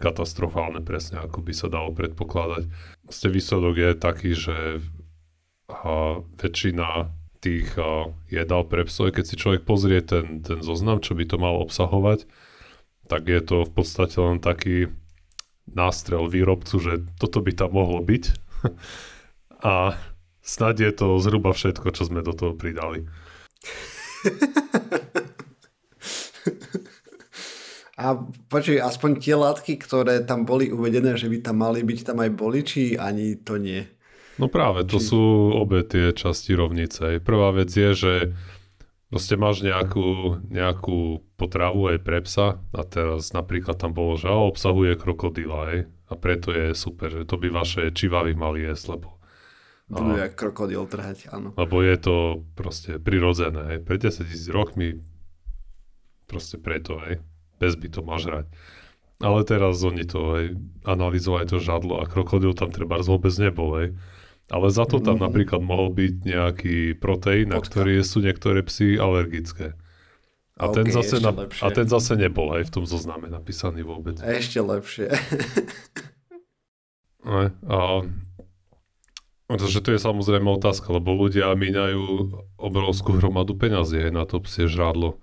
[0.00, 2.64] katastrofálne, presne ako by sa dalo predpokladať.
[3.04, 4.56] Vlastne výsledok je taký, že
[5.66, 7.10] a väčšina
[7.42, 11.36] tých uh, jedál pre psov, keď si človek pozrie ten, ten zoznam, čo by to
[11.42, 12.26] malo obsahovať,
[13.10, 14.90] tak je to v podstate len taký
[15.66, 18.24] nástrel výrobcu, že toto by tam mohlo byť.
[19.66, 19.98] A
[20.46, 23.02] snad je to zhruba všetko, čo sme do toho pridali.
[27.96, 28.12] A
[28.52, 32.30] počuj, aspoň tie látky, ktoré tam boli uvedené, že by tam mali byť, tam aj
[32.36, 33.88] boli, či ani to nie?
[34.36, 35.10] No práve, to Či...
[35.10, 35.22] sú
[35.56, 37.24] obe tie časti rovnice.
[37.24, 38.14] Prvá vec je, že
[39.08, 45.00] proste máš nejakú, nejakú potravu aj pre psa a teraz napríklad tam bolo, že obsahuje
[45.00, 45.76] krokodila aj,
[46.12, 49.15] a preto je super, že to by vaše čivavy mali jesť, lebo
[49.86, 51.54] budú jak krokodil trhať, áno.
[51.54, 52.16] Lebo je to
[52.58, 53.76] proste prirodzené.
[53.76, 53.78] Aj.
[53.78, 55.02] Pre 10 tisíc rokmi
[56.26, 57.22] proste preto, aj.
[57.62, 58.50] Bez by to má žrať.
[59.22, 60.44] Ale teraz oni to aj
[60.84, 63.88] analyzovali to žadlo a krokodil tam treba vôbec nebol, aj.
[64.46, 65.24] Ale za to tam mm.
[65.26, 69.74] napríklad mohol byť nejaký proteín, na ktorý sú niektoré psy alergické.
[70.56, 74.16] A, okay, ten zase na, a ten zase nebol aj v tom zozname napísaný vôbec.
[74.22, 75.12] Ešte lepšie.
[77.28, 77.78] a, a
[79.46, 82.02] Takže to je samozrejme otázka, lebo ľudia míňajú
[82.58, 85.22] obrovskú hromadu peňazí aj na to psie žrádlo.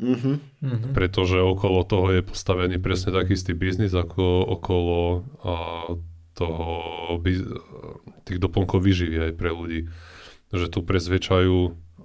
[0.00, 0.96] Mm-hmm.
[0.96, 5.00] Pretože okolo toho je postavený presne taký istý biznis ako okolo
[5.44, 5.54] a,
[6.34, 6.66] toho,
[8.26, 9.86] tých doplnkov vyživy aj pre ľudí.
[10.50, 11.58] Že tu prezvedčajú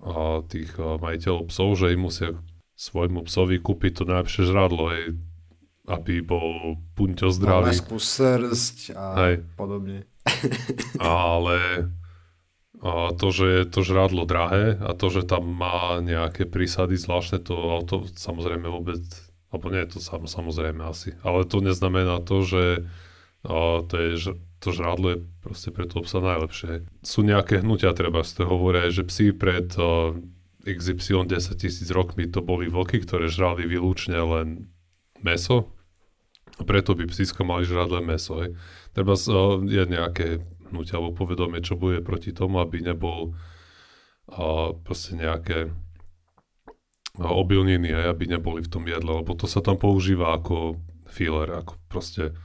[0.06, 2.38] a tých majiteľov psov, že im musia
[2.78, 5.04] svojmu psovi kúpiť to najlepšie žrádlo, aj,
[5.98, 7.74] aby bol punťo zdravý.
[7.74, 9.34] Masku srst a aj.
[9.58, 10.06] podobne.
[11.00, 11.90] Ale
[12.86, 17.42] a to, že je to žrádlo drahé a to, že tam má nejaké prísady zvláštne,
[17.42, 19.02] to, ale to samozrejme vôbec,
[19.50, 22.64] alebo nie je to sam, samozrejme asi, ale to neznamená to, že
[23.46, 26.86] a to, je, to žrádlo je proste pre toho psa najlepšie.
[27.06, 30.18] Sú nejaké hnutia, treba z toho hovoria, že psi pred uh,
[30.66, 34.74] XY 10 tisíc rokmi to boli vlky, ktoré žrali výlučne len
[35.22, 35.76] meso,
[36.56, 38.40] a preto by psíska mali žrať len meso.
[38.40, 38.56] Hej.
[38.96, 39.20] Treba
[39.68, 40.40] je nejaké
[40.72, 43.36] hnutie alebo povedomie, čo bude proti tomu, aby nebol
[44.32, 45.76] uh, proste nejaké
[47.20, 51.80] obilniny, hej, aby neboli v tom jedle, lebo to sa tam používa ako filler, ako
[51.88, 52.36] proste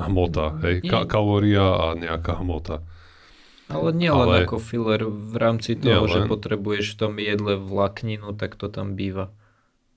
[0.00, 2.86] hmota, hej, Ka- kalória a nejaká hmota.
[3.68, 4.48] Ale nie len Ale...
[4.48, 6.28] ako filler v rámci toho, že len...
[6.30, 9.28] potrebuješ v tom jedle vlákninu, tak to tam býva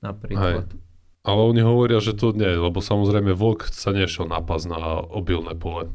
[0.04, 0.68] napríklad.
[0.68, 0.91] Hej.
[1.22, 5.94] Ale oni hovoria, že to nie, lebo samozrejme vlk sa nešiel napas na obilné pole.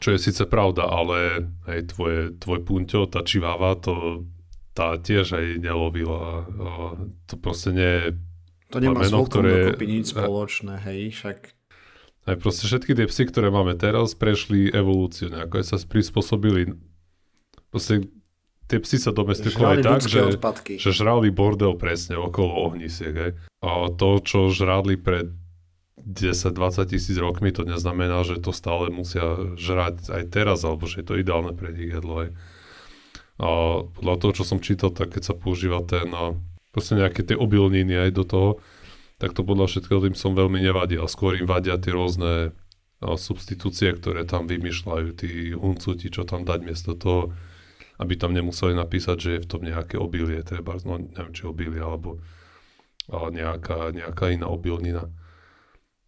[0.00, 4.24] Čo je síce pravda, ale hej, tvoje, tvoj punťo, tá čiváva, to
[4.74, 6.50] tá tiež aj nelovila.
[7.30, 8.06] To proste nie je
[8.74, 9.78] To nemá meno, s ktoré...
[9.78, 11.38] nič spoločné, hej, však...
[12.24, 16.74] Aj proste všetky tie psy, ktoré máme teraz, prešli evolúciu nejako, aj sa prispôsobili.
[17.70, 18.10] Proste
[18.68, 20.34] tie psy sa domestikovali tak, že,
[20.80, 23.14] že žrali bordel presne okolo ohnisiek.
[23.14, 23.32] Hej.
[23.60, 25.32] A to, čo žrali pred
[26.00, 31.06] 10-20 tisíc rokmi, to neznamená, že to stále musia žrať aj teraz, alebo že je
[31.08, 32.24] to ideálne pre ich jedlo.
[32.24, 32.30] Hej.
[33.40, 33.48] A
[33.82, 36.38] podľa toho, čo som čítal, tak keď sa používa ten, a
[36.70, 38.50] proste nejaké tie obilniny aj do toho,
[39.18, 41.02] tak to podľa všetkého tým som veľmi nevadil.
[41.06, 42.52] Skôr im vadia tie rôzne
[43.02, 47.36] substitúcie, ktoré tam vymýšľajú, tí huncuti, čo tam dať miesto toho,
[48.04, 51.80] aby tam nemuseli napísať, že je v tom nejaké obilie, treba, no neviem, či obilie,
[51.80, 52.20] alebo
[53.08, 55.08] ale nejaká, nejaká iná obilnina.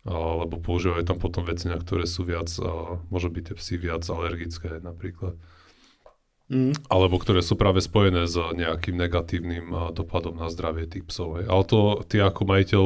[0.06, 4.06] Alebo používajú tam potom veci, na ktoré sú viac, a môžu byť tie psy viac
[4.06, 5.35] alergické napríklad.
[6.46, 6.78] Mm.
[6.87, 11.42] Alebo ktoré sú práve spojené s nejakým negatívnym dopadom na zdravie tých psov.
[11.42, 11.50] Hej.
[11.50, 12.85] Ale to ty ako majiteľ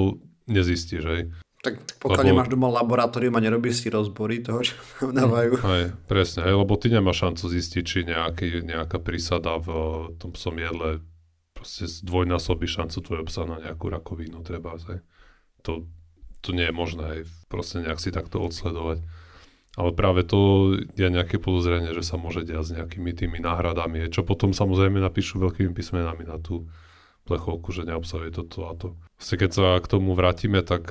[0.49, 1.23] nezistíš, hej.
[1.61, 2.31] Tak, pokiaľ lebo...
[2.33, 5.61] nemáš doma laboratórium a nerobíš si rozbory toho, čo tam dávajú.
[5.61, 9.69] Hej, presne, hej, lebo ty nemáš šancu zistiť, či nejaký, nejaká prísada v
[10.17, 11.05] tom psom jedle
[11.53, 14.81] proste dvojnásobí šancu tvojho psa na nejakú rakovinu, treba.
[14.81, 15.05] Hej.
[15.69, 15.85] To,
[16.41, 19.05] to nie je možné, hej, proste nejak si takto odsledovať.
[19.77, 24.25] Ale práve to je nejaké podozrenie, že sa môže diať s nejakými tými náhradami, čo
[24.25, 26.67] potom samozrejme napíšu veľkými písmenami na tú
[27.29, 28.97] plechovku, že neobsahuje toto a to.
[29.21, 30.91] Vlastne keď sa k tomu vrátime, tak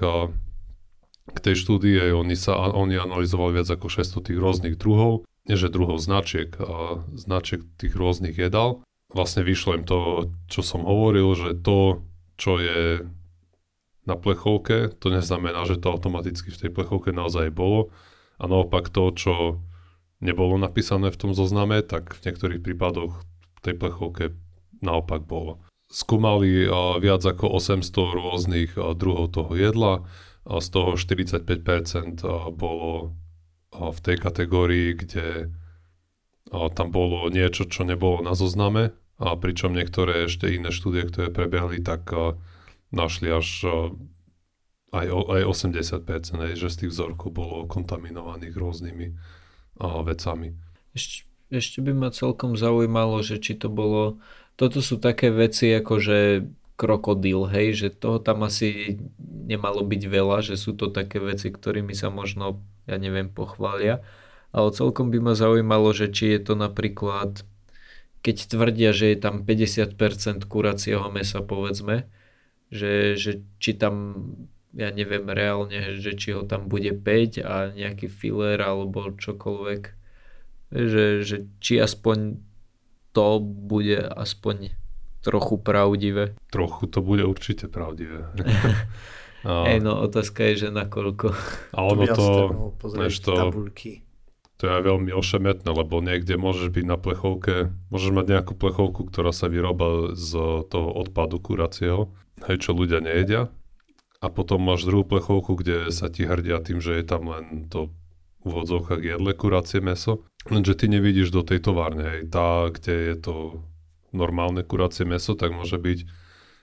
[1.34, 5.98] k tej štúdii oni, sa, oni analyzovali viac ako 600 tých rôznych druhov, že druhov
[5.98, 8.86] značiek, a značiek tých rôznych jedál.
[9.10, 12.06] Vlastne vyšlo im to, čo som hovoril, že to,
[12.38, 13.10] čo je
[14.06, 17.90] na plechovke, to neznamená, že to automaticky v tej plechovke naozaj bolo,
[18.38, 19.34] a naopak to, čo
[20.22, 24.38] nebolo napísané v tom zozname, tak v niektorých prípadoch v tej plechovke
[24.80, 25.60] naopak bolo.
[25.90, 26.70] Skúmali
[27.02, 30.06] viac ako 800 rôznych druhov toho jedla,
[30.50, 32.26] z toho 45%
[32.58, 33.14] bolo
[33.70, 35.54] v tej kategórii, kde
[36.50, 41.86] tam bolo niečo, čo nebolo na zozname, a pričom niektoré ešte iné štúdie, ktoré prebiehali,
[41.86, 42.10] tak
[42.90, 43.48] našli až
[44.90, 46.02] aj, aj 80%,
[46.42, 49.08] aj, že z tých vzorkov bolo kontaminovaných rôznymi
[49.78, 50.58] vecami.
[50.98, 54.18] Ešte, ešte by ma celkom zaujímalo, že či to bolo...
[54.58, 56.18] Toto sú také veci ako, že
[56.80, 61.92] krokodil, hej, že toho tam asi nemalo byť veľa, že sú to také veci, ktorými
[61.92, 64.00] sa možno, ja neviem, pochvália.
[64.56, 67.44] Ale celkom by ma zaujímalo, že či je to napríklad,
[68.24, 72.08] keď tvrdia, že je tam 50% kuracieho mesa, povedzme,
[72.72, 74.16] že, že či tam
[74.78, 79.82] ja neviem reálne, že či ho tam bude 5 a nejaký filler alebo čokoľvek.
[80.70, 82.38] Že, že či aspoň
[83.10, 84.78] to bude aspoň
[85.22, 86.36] trochu pravdivé.
[86.52, 88.32] Trochu to bude určite pravdivé.
[89.48, 89.70] a...
[89.72, 91.28] Ej, no otázka je, že nakoľko.
[91.76, 92.26] A ono to,
[92.80, 93.34] to, to,
[94.60, 99.32] to je veľmi ošemetné, lebo niekde môžeš byť na plechovke, môžeš mať nejakú plechovku, ktorá
[99.32, 100.36] sa vyroba z
[100.68, 102.12] toho odpadu kuracieho,
[102.44, 103.48] hej, čo ľudia nejedia
[104.20, 107.88] a potom máš druhú plechovku, kde sa ti hrdia tým, že je tam len to
[108.44, 112.04] v úvodzovkách jedle kuracie meso, lenže ty nevidíš do tej továrne.
[112.08, 112.22] Hej.
[112.32, 113.36] Tá, kde je to
[114.12, 116.00] normálne kuracie meso, tak môže byť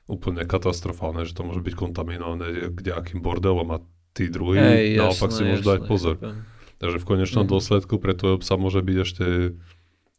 [0.06, 3.78] úplne katastrofálne, že to môže byť kontaminované kde akým bordelom a
[4.14, 6.16] tí druhí Ej, naopak jasné, si môžu dať pozor.
[6.18, 6.42] Jasné.
[6.76, 7.50] Takže v konečnom mm.
[7.56, 9.26] dôsledku pre tvojho psa môže byť ešte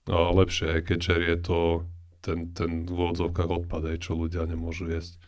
[0.09, 1.59] no, lepšie, keď je to
[2.25, 5.21] ten, ten v úvodzovkách odpad, čo ľudia nemôžu jesť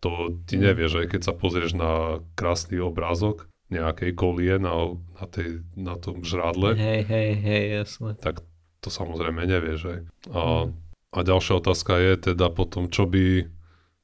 [0.00, 0.62] to ty mm.
[0.64, 6.26] nevieš, aj keď sa pozrieš na krásny obrázok nejakej kolie na, na, tej, na tom
[6.26, 6.74] žrádle.
[6.74, 8.18] Hej, hej, hej, jasne.
[8.18, 8.42] Tak
[8.82, 10.00] to samozrejme nevieš, aj.
[10.32, 10.89] A, mm.
[11.10, 13.50] A ďalšia otázka je teda potom, čo by,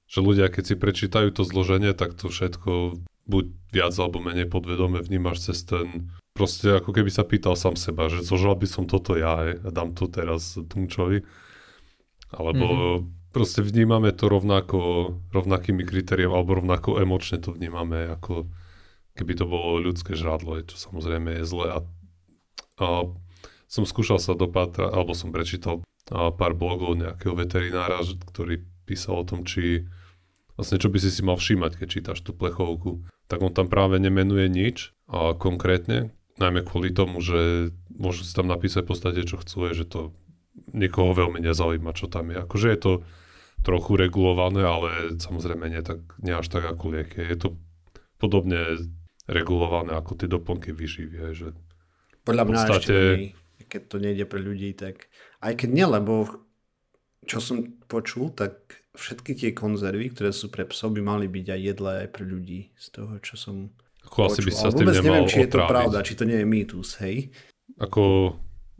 [0.06, 5.02] že ľudia keď si prečítajú to zloženie, tak to všetko buď viac alebo menej podvedome
[5.02, 9.18] vnímaš cez ten, proste ako keby sa pýtal sám seba, že zožal by som toto
[9.18, 11.26] ja, aj, a dám to teraz Tunčovi.
[12.34, 18.48] Alebo mm-hmm proste vnímame to rovnako, rovnakými kritériami, alebo rovnako emočne to vnímame, ako
[19.12, 21.66] keby to bolo ľudské žrádlo, čo samozrejme je zle.
[21.68, 21.78] A,
[22.80, 22.86] a
[23.68, 29.42] som skúšal sa dopátrať, alebo som prečítal pár blogov nejakého veterinára, ktorý písal o tom,
[29.42, 29.86] či
[30.54, 33.04] vlastne čo by si si mal všímať, keď čítaš tú plechovku.
[33.26, 38.46] Tak on tam práve nemenuje nič a konkrétne, najmä kvôli tomu, že môžu si tam
[38.46, 40.14] napísať v podstate, čo chcú, že to
[40.72, 42.38] nikoho veľmi nezaujíma, čo tam je.
[42.40, 42.92] Akože je to
[43.66, 47.18] trochu regulované, ale samozrejme nie, tak, nie až tak ako lieky.
[47.18, 47.48] Je to
[48.16, 48.78] podobne
[49.26, 51.34] regulované ako tie doplnky vyživie.
[51.34, 51.56] Že
[52.22, 52.78] Podľa mňa podstate...
[52.78, 55.10] ešte nie, keď to nejde pre ľudí, tak
[55.42, 56.46] aj keď nie, lebo
[57.26, 61.60] čo som počul, tak všetky tie konzervy, ktoré sú pre psov, by mali byť aj
[61.60, 62.60] jedlé aj pre ľudí.
[62.78, 63.74] Z toho, čo som
[64.06, 66.46] Ako asi by sa tým nemal neviem, či je to pravda, či to nie je
[66.46, 67.34] mýtus, hej?
[67.82, 68.34] Ako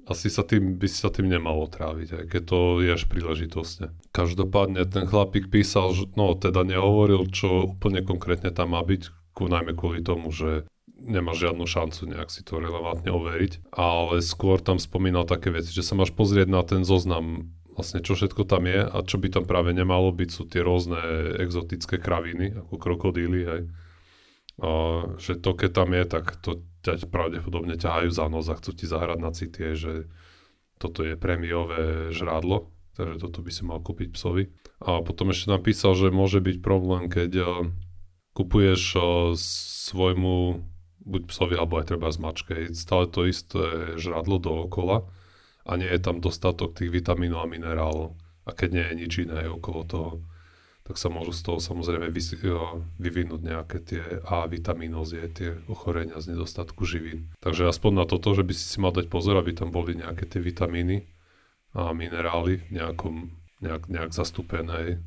[0.07, 3.91] asi sa tým, by si sa tým nemal otráviť, aj keď to ješ príležitostne.
[4.15, 9.77] Každopádne ten chlapík písal, že, no teda nehovoril, čo úplne konkrétne tam má byť, najmä
[9.77, 10.65] kvôli tomu, že
[10.97, 15.85] nemá žiadnu šancu nejak si to relevantne overiť, ale skôr tam spomínal také veci, že
[15.85, 19.45] sa máš pozrieť na ten zoznam vlastne čo všetko tam je a čo by tam
[19.45, 20.97] práve nemalo byť sú tie rôzne
[21.37, 23.63] exotické kraviny, ako krokodíly, hej.
[24.57, 24.69] A,
[25.21, 28.89] že to keď tam je, tak to ťa pravdepodobne ťahajú za nos a chcú ti
[28.89, 30.09] zahrať na citie, že
[30.81, 34.49] toto je prémiové žrádlo, takže toto by si mal kúpiť psovi.
[34.81, 37.49] A potom ešte napísal, že môže byť problém, keď uh,
[38.33, 39.05] kupuješ uh,
[39.37, 40.65] svojmu
[41.07, 45.07] buď psovi alebo aj treba z mačke, stále to isté žradlo dookola
[45.67, 48.19] a nie je tam dostatok tých vitamínov a minerálov.
[48.47, 50.11] A keď nie je nič iné okolo toho,
[50.87, 52.15] tak sa môžu z toho samozrejme
[53.03, 57.35] vyvinúť nejaké tie A vitamínozie, tie ochorenia z nedostatku živín.
[57.43, 60.31] Takže aspoň na toto, že by si si mal dať pozor, aby tam boli nejaké
[60.31, 61.03] tie vitamíny
[61.75, 63.35] a minerály v nejakom
[63.67, 65.03] nejak, nejak zastúpené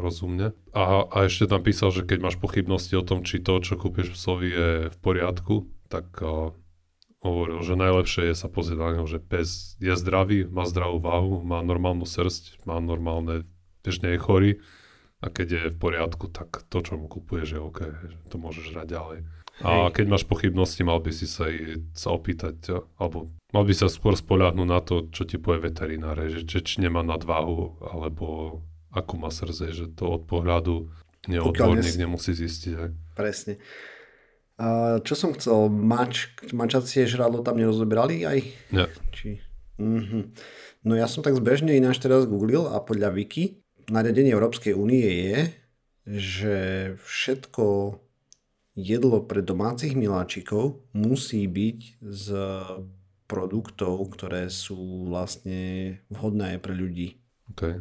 [0.00, 0.56] rozumne.
[0.72, 4.16] A, a ešte tam písal, že keď máš pochybnosti o tom, či to, čo kúpiš
[4.16, 6.56] psovi je v poriadku, tak a,
[7.20, 11.44] hovoril, že najlepšie je sa pozrieť na neho, že pes je zdravý, má zdravú váhu,
[11.44, 13.44] má normálnu srst, má normálne,
[13.84, 14.50] vieš, nie je chorý
[15.20, 17.80] a keď je v poriadku, tak to, čo mu kupuješ, je OK,
[18.32, 19.18] to môžeš hrať ďalej.
[19.60, 21.48] A keď máš pochybnosti, mal by si sa,
[21.92, 26.48] sa opýtať, alebo mal by sa skôr spoľahnúť na to, čo ti povie veterináre, že,
[26.48, 30.88] že či nemá nadváhu, alebo akú má srdce, že to od pohľadu
[31.28, 32.00] neodborník nes...
[32.00, 32.74] nemusí zistiť.
[32.80, 32.90] Aj.
[33.12, 33.60] Presne.
[34.60, 38.38] A čo som chcel, mač, mačacie žradlo tam nerozoberali aj?
[38.72, 38.88] Nie.
[39.12, 39.40] Či...
[39.80, 40.22] Mm-hmm.
[40.84, 45.36] No ja som tak zbežne ináč teraz googlil a podľa Wiki nariadenie Európskej únie je,
[46.04, 46.56] že
[47.04, 47.96] všetko
[48.78, 52.28] jedlo pre domácich miláčikov musí byť z
[53.30, 57.22] produktov, ktoré sú vlastne vhodné pre ľudí.
[57.54, 57.78] Okay.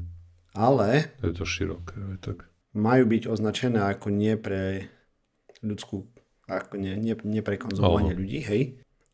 [0.54, 1.98] Ale je to široké.
[1.98, 2.38] Aj tak.
[2.78, 4.90] majú byť označené ako nie pre
[5.66, 6.06] ľudskú,
[6.46, 8.64] ako nie, nie, nie pre konzumovanie ľudí, hej.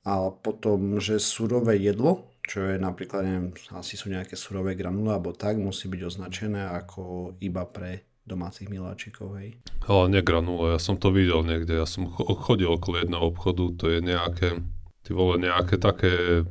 [0.06, 5.34] Ale potom, že surové jedlo, čo je napríklad, neviem, asi sú nejaké surové granule alebo
[5.34, 9.62] tak, musí byť označené ako iba pre domácich miláčikov, hej.
[9.86, 14.02] Nie granule, ja som to videl niekde, ja som chodil okolo jedného obchodu, to je
[14.02, 14.60] nejaké,
[15.06, 16.44] ty vole, nejaké také,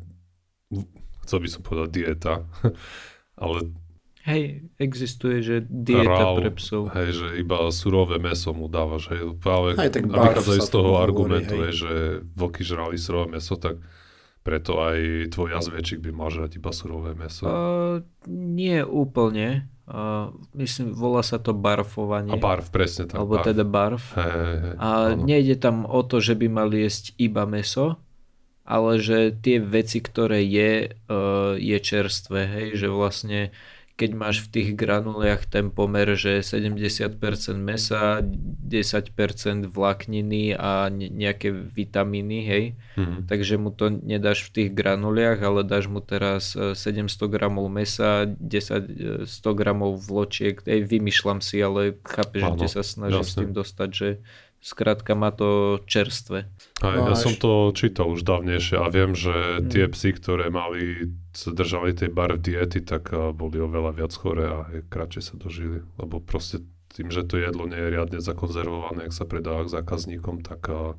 [1.26, 2.34] chcel by som povedať dieta,
[3.44, 3.74] ale
[4.24, 6.88] Hej, existuje, že dieta Rau, pre psov.
[6.96, 9.12] Hej, že iba surové meso mu dávaš.
[9.12, 11.84] Hej, práve tak vychádzajú z toho argumentu, hej.
[11.84, 11.92] že
[12.32, 13.84] vlky žrali surové meso, tak
[14.40, 17.44] preto aj tvoj jazvečík by mal žrať iba surové meso.
[17.44, 18.00] Uh,
[18.32, 19.68] nie úplne.
[19.84, 22.32] Uh, myslím, volá sa to barfovanie.
[22.32, 23.20] A barf, presne tak.
[23.20, 23.46] Alebo barf.
[23.52, 24.04] teda barf.
[24.16, 25.28] Hey, hey, hey, a áno.
[25.28, 28.00] nejde tam o to, že by mali jesť iba meso,
[28.64, 33.52] ale že tie veci, ktoré je, uh, je čerstvé, hej, že vlastne
[33.94, 37.14] keď máš v tých granuliach ten pomer, že 70%
[37.54, 42.64] mesa, 10% vlákniny a nejaké vitamíny, hej,
[42.98, 43.30] mm-hmm.
[43.30, 48.26] takže mu to nedáš v tých granuliach, ale dáš mu teraz 700 e, gramov mesa,
[48.26, 53.54] 10, 100 e, gramov vločiek, hej, vymýšľam si, ale chápeš, že sa snažím s tým
[53.54, 54.08] dostať, že
[54.64, 56.48] Skrátka má to čerstve.
[56.80, 57.20] Aj, no ja až...
[57.20, 59.68] som to čítal už dávnejšie a viem, že mm.
[59.68, 64.64] tie psy, ktoré mali, sa držali tej barv diety, tak boli oveľa viac chore a
[64.88, 65.84] kratšie sa dožili.
[66.00, 66.64] Lebo proste
[66.96, 70.96] tým, že to jedlo nie je riadne zakonzervované, ak sa predáva k zákazníkom, tak a,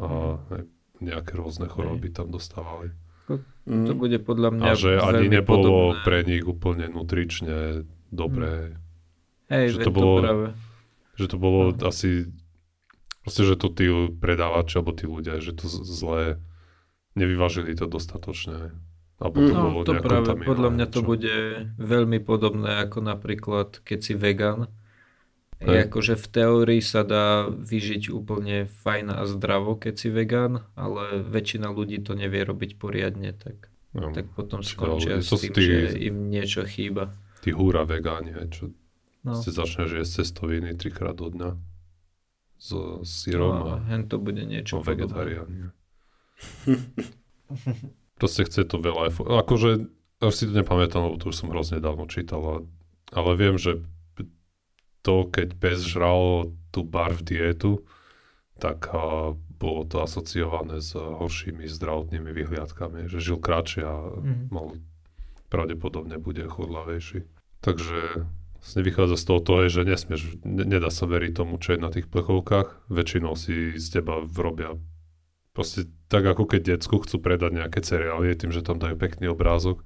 [0.00, 0.06] a
[0.40, 0.64] mm.
[1.04, 2.96] nejaké rôzne choroby tam dostávali.
[3.28, 3.92] To mm.
[3.92, 6.04] bude podľa mňa A že ani nebolo podobné.
[6.06, 8.80] pre nich úplne nutrične dobré.
[9.52, 10.46] Hej, že to bolo, práve.
[11.20, 11.92] Že to bolo no.
[11.92, 12.32] asi
[13.26, 13.90] Proste, že to tí
[14.22, 16.38] predávači alebo tí ľudia, že to zlé
[17.18, 18.70] nevyvážili to dostatočne.
[19.18, 21.06] Alebo to no, bolo to práve, podľa mňa to čo?
[21.10, 21.36] bude
[21.74, 24.70] veľmi podobné ako napríklad keď si vegan.
[25.56, 31.24] Je akože v teórii sa dá vyžiť úplne fajn a zdravo, keď si vegan, ale
[31.24, 35.96] väčšina ľudí to nevie robiť poriadne, tak, no, tak potom skončia s tým, tí- že
[35.98, 37.16] im niečo chýba.
[37.40, 38.64] Tí húra vegáni, hej, čo
[39.26, 41.58] No, ste začneš jesť cestoviny trikrát do dňa
[42.56, 44.90] so sírom no a hen to bude niečo čo podobné.
[44.98, 45.58] vegetariáni.
[48.16, 49.86] Proste chce to veľa efo- Akože,
[50.18, 52.60] už si to nepamätám, lebo to už som hrozne dávno čítal, ale,
[53.12, 53.84] ale viem, že
[55.00, 57.84] to, keď pes žral tú barv dietu,
[58.56, 64.48] tak a, bolo to asociované s horšími zdravotnými vyhliadkami, že žil kratšie a Mhm.
[64.50, 64.76] mal
[65.46, 67.22] pravdepodobne bude chudlavejší.
[67.58, 68.26] Takže
[68.60, 71.80] vlastne vychádza z toho, to je, že nesmieš, ne, nedá sa veriť tomu, čo je
[71.80, 72.88] na tých plechovkách.
[72.90, 74.76] Väčšinou si z teba vrobia
[75.56, 79.80] proste tak ako keď decku chcú predať nejaké cereálie tým, že tam dajú pekný obrázok,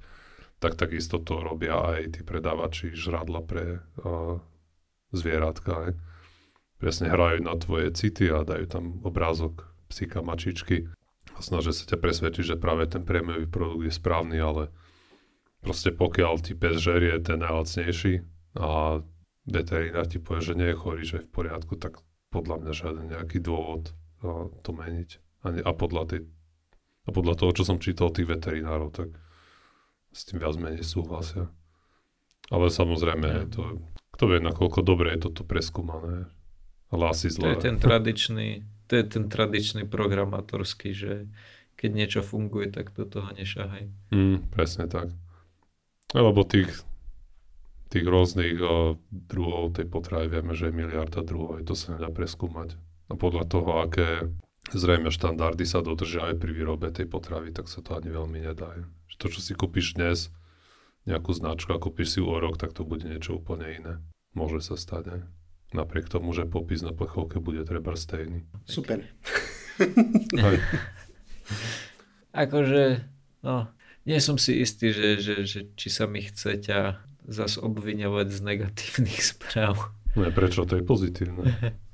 [0.59, 4.43] tak takisto to robia aj tí predávači žradla pre uh,
[5.15, 5.71] zvieratka.
[5.71, 5.91] Aj.
[6.83, 10.91] Presne hrajú na tvoje city a dajú tam obrázok psíka mačičky
[11.33, 14.75] a snažia sa ťa presvedčiť, že práve ten prémiový produkt je správny, ale
[15.63, 19.01] proste pokiaľ ti pes žerie ten najlacnejší a
[19.47, 23.07] veterinár ti povie, že nie je chorý, že je v poriadku, tak podľa mňa žiaden
[23.11, 23.95] nejaký dôvod
[24.63, 25.11] to meniť.
[25.43, 26.21] A, ne, a, podľa tej,
[27.07, 29.11] a podľa toho, čo som čítal tých veterinárov, tak
[30.13, 31.49] s tým viac menej súhlasia.
[32.51, 33.63] Ale samozrejme, je to,
[34.15, 36.27] kto vie, nakoľko dobre je toto preskúmané.
[36.91, 37.63] Ale asi To je zle.
[37.63, 41.31] ten tradičný, to je ten tradičný programátorský, že
[41.79, 43.89] keď niečo funguje, tak do toho nešahaj.
[44.13, 45.15] Mm, presne tak.
[46.13, 46.83] Lebo tých,
[47.91, 52.09] tých rôznych uh, druhov tej potravy vieme, že je miliarda druhov, aj to sa nedá
[52.09, 52.79] preskúmať.
[53.11, 54.31] A podľa toho, aké
[54.71, 58.79] zrejme štandardy sa dodržia aj pri výrobe tej potravy, tak sa to ani veľmi nedá.
[59.11, 60.31] Že to, čo si kúpiš dnes,
[61.11, 63.95] nejakú značku a kúpiš si o rok, tak to bude niečo úplne iné.
[64.39, 65.21] Môže sa stať aj.
[65.75, 68.43] Napriek tomu, že popis na plechovke bude treba stejný.
[68.67, 69.07] Super.
[70.47, 70.57] Aj.
[72.35, 73.07] Akože,
[73.47, 73.71] no,
[74.03, 78.39] nie som si istý, že, že, že či sa mi chce ťa zas obviňovať z
[78.43, 79.79] negatívnych správ.
[80.13, 80.67] Ne, prečo?
[80.67, 81.47] To je pozitívne.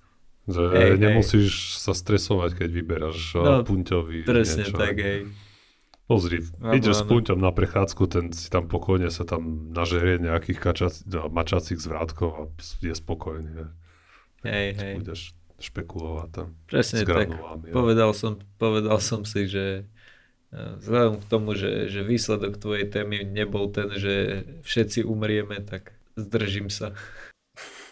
[0.46, 0.98] Že Hej, hej.
[1.02, 4.78] nemusíš sa stresovať, keď vyberáš No, no, punťový Presne niečo.
[4.78, 5.26] tak, hej.
[6.06, 6.38] Pozri,
[6.70, 7.10] ideš s áno.
[7.10, 12.28] punťom na prechádzku, ten si tam pokojne sa tam nažerie nejakých kačac, no, mačacích zvrátkov
[12.30, 12.42] a
[12.78, 13.50] je spokojný.
[13.58, 13.66] Ne?
[14.46, 14.92] Hej, hej.
[15.02, 15.20] Budeš
[15.58, 17.10] špekulovať tam Presne s tak.
[17.26, 17.66] granulami.
[17.66, 19.82] a- Povedal som, povedal som si, že e,
[20.54, 26.70] vzhľadom k tomu, že, že výsledok tvojej témy nebol ten, že všetci umrieme, tak zdržím
[26.70, 26.94] sa.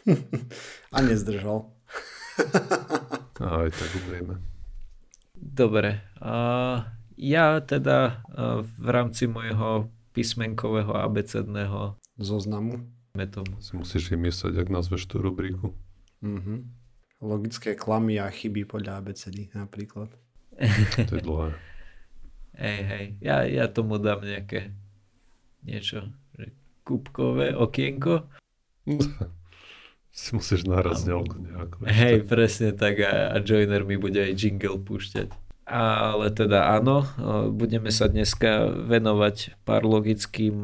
[0.95, 1.71] A nezdržal.
[3.41, 4.39] Aj tak umrieme.
[5.35, 6.01] Dobre.
[7.15, 8.25] Ja teda
[8.79, 12.87] v rámci môjho písmenkového abecedného Zoznamu.
[13.15, 13.59] metomu.
[13.59, 15.75] Si musíš vymyslieť, ak nazveš tú rubriku.
[16.23, 16.71] Mhm.
[17.25, 20.13] Logické klamy a chyby podľa ABCD napríklad.
[21.09, 21.51] To je dlhé.
[22.55, 23.05] Hej, hej.
[23.19, 24.71] Ja, ja tomu dám nejaké
[25.67, 26.55] niečo, že
[26.87, 28.29] kúbkové okienko.
[30.15, 31.77] si musíš nahrať znelku nejakú.
[31.91, 35.35] Hej, presne tak a, a Joiner mi bude aj jingle púšťať.
[35.65, 37.09] Ale teda áno,
[37.51, 40.61] budeme sa dneska venovať pár logickým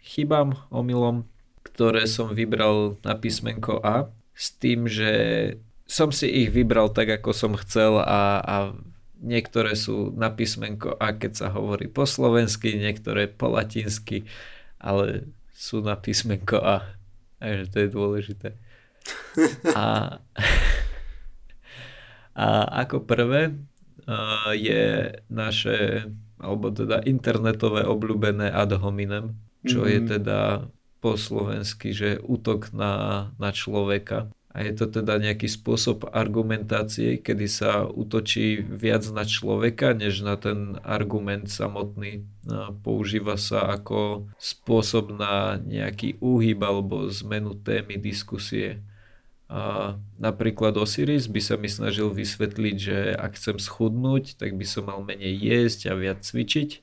[0.00, 1.28] chybám, omylom,
[1.60, 5.12] ktoré som vybral na písmenko A s tým, že
[5.84, 8.56] som si ich vybral tak, ako som chcel a, a
[9.18, 14.24] niektoré sú na písmenko A, keď sa hovorí po slovensky, niektoré po latinsky,
[14.78, 16.76] ale sú na písmenko A.
[17.38, 18.48] Takže to je dôležité.
[19.74, 20.18] A,
[22.34, 22.46] a
[22.86, 23.54] ako prvé
[24.06, 26.06] a, je naše,
[26.38, 29.34] alebo teda internetové obľúbené ad hominem,
[29.66, 30.08] čo je Mhm.
[30.08, 30.38] teda
[30.98, 34.30] po slovensky, že útok na, na človeka.
[34.58, 40.34] A je to teda nejaký spôsob argumentácie, kedy sa útočí viac na človeka, než na
[40.34, 42.26] ten argument samotný.
[42.82, 48.82] Používa sa ako spôsob na nejaký úhyb alebo zmenu témy diskusie.
[49.46, 54.90] A napríklad Osiris by sa mi snažil vysvetliť, že ak chcem schudnúť, tak by som
[54.90, 56.82] mal menej jesť a viac cvičiť.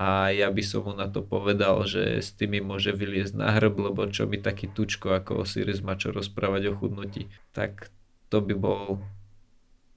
[0.00, 3.92] A ja by som mu na to povedal, že s tými môže vyliezť na hrb,
[3.92, 7.28] lebo čo mi taký tučko ako Osiris má čo rozprávať o chudnutí.
[7.52, 7.92] Tak
[8.32, 9.04] to by bol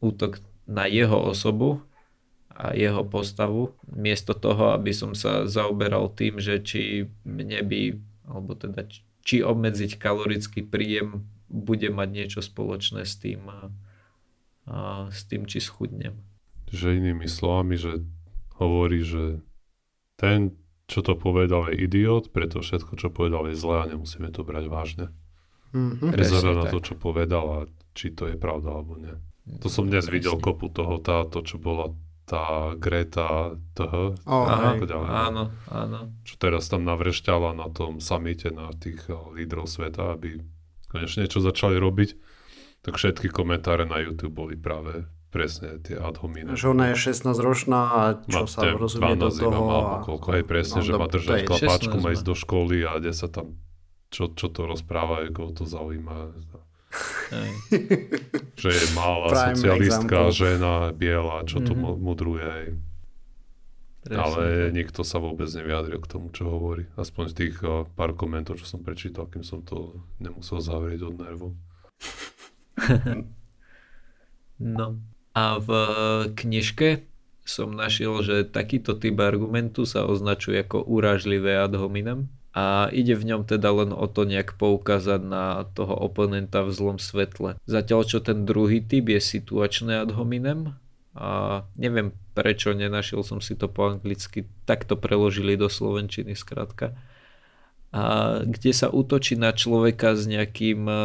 [0.03, 1.79] útok na jeho osobu
[2.51, 7.81] a jeho postavu, miesto toho, aby som sa zaoberal tým, že či mne by,
[8.27, 8.87] alebo teda
[9.25, 13.59] či obmedziť kalorický príjem bude mať niečo spoločné s tým, a,
[14.67, 14.77] a,
[15.11, 16.19] s tým či schudnem.
[16.71, 18.03] Že inými slovami, že
[18.55, 19.43] hovorí, že
[20.15, 20.55] ten,
[20.85, 24.65] čo to povedal, je idiot, preto všetko, čo povedal, je zlé a nemusíme to brať
[24.67, 25.05] vážne.
[25.75, 26.11] Mhm.
[26.15, 27.59] Prezor na to, čo povedal a
[27.91, 29.15] či to je pravda alebo nie.
[29.61, 31.93] To som dnes videl kopu toho, táto, čo bola
[32.25, 34.81] tá Greta TH, O, Aha, hej.
[34.81, 35.07] ako ďalej.
[35.13, 35.99] áno, áno.
[36.25, 40.41] čo teraz tam navrešťala na tom samite na tých eh, lídrov sveta, aby
[40.89, 42.09] konečne niečo začali robiť,
[42.81, 45.05] tak všetky komentáre na YouTube boli práve
[45.35, 46.55] presne tie ad hominem.
[46.55, 49.61] Že ona je 16 ročná a čo Má sa rozumie do 12 iba toho.
[49.61, 49.99] má, A...
[50.01, 53.27] koľko, hej, presne, No, že má držať 16 má ísť do školy a kde sa
[53.27, 53.59] tam,
[54.07, 56.31] čo, čo to rozpráva, koho to zaujíma.
[57.27, 57.49] Hej.
[58.55, 60.31] Že je malá Prime socialistka, example.
[60.31, 61.83] žena, biela, čo tu Mhm.
[61.83, 62.45] mm mudruje.
[62.47, 62.67] Hej.
[64.01, 66.85] Presne Ale nikto sa vôbec nevyjadril k tomu, čo hovorí.
[66.95, 71.15] Aspoň z tých uh, pár komentov, čo som prečítal, kým som to nemusel zavrieť od
[71.17, 71.49] nervu.
[74.57, 74.95] No.
[75.35, 75.69] A v
[76.31, 77.03] knižke
[77.45, 83.35] som našiel, že takýto typ argumentu sa označuje ako urážlivé ad hominem a ide v
[83.35, 87.59] ňom teda len o to nejak poukázať na toho oponenta v zlom svetle.
[87.67, 90.79] Zatiaľ čo ten druhý typ je situačné ad hominem
[91.13, 96.95] a neviem prečo nenašiel som si to po anglicky, tak to preložili do slovenčiny skrátka.
[97.95, 100.99] A kde sa útočí na človeka s nejakým eh,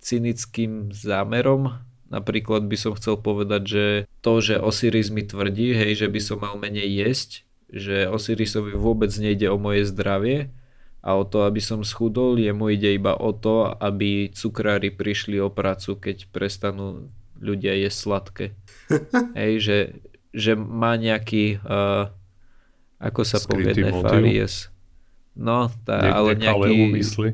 [0.00, 3.84] cynickým zámerom, Napríklad by som chcel povedať, že
[4.24, 9.12] to, že Osiris mi tvrdí, hej, že by som mal menej jesť, že Osirisovi vôbec
[9.20, 10.48] nejde o moje zdravie
[11.04, 15.52] a o to, aby som schudol, jemu ide iba o to, aby cukrári prišli o
[15.52, 18.46] prácu, keď prestanú ľudia jesť sladké.
[19.38, 19.78] Hej, že,
[20.32, 22.08] že má nejaký, uh,
[22.98, 24.00] ako sa povie, Skrytý motív.
[24.00, 24.56] nefarious.
[25.38, 26.82] No, tá, Nie, ale nekalé nejaký...
[26.88, 27.30] úmysly.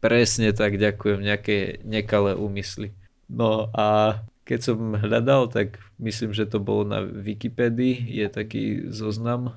[0.00, 2.94] Presne tak, ďakujem, nejaké nekalé úmysly.
[3.30, 9.54] No a keď som hľadal, tak myslím, že to bolo na Wikipedii, je taký zoznam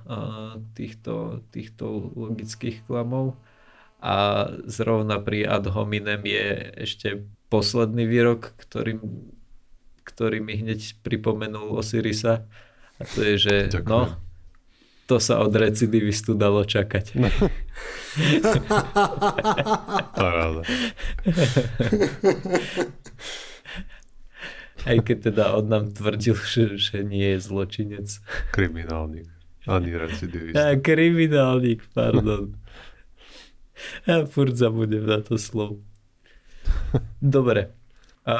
[0.77, 3.33] týchto, týchto logických klamov
[3.97, 9.01] a zrovna pri ad hominem je ešte posledný výrok, ktorý,
[10.05, 12.45] ktorý mi hneď pripomenul Osirisa
[13.01, 13.89] a to je, že Ďakujem.
[13.89, 14.21] no,
[15.09, 17.17] to sa od recidivistu dalo čakať.
[20.21, 20.61] Paráda.
[24.83, 28.07] Aj keď teda on nám tvrdil, že, že nie je zločinec.
[28.51, 29.31] Kriminálnik.
[29.63, 30.75] Ani recidivista.
[30.75, 32.59] A kriminálnik, pardon.
[34.03, 35.79] Ja furt zabudem na to slovo.
[37.23, 37.71] Dobre.
[38.27, 38.35] A,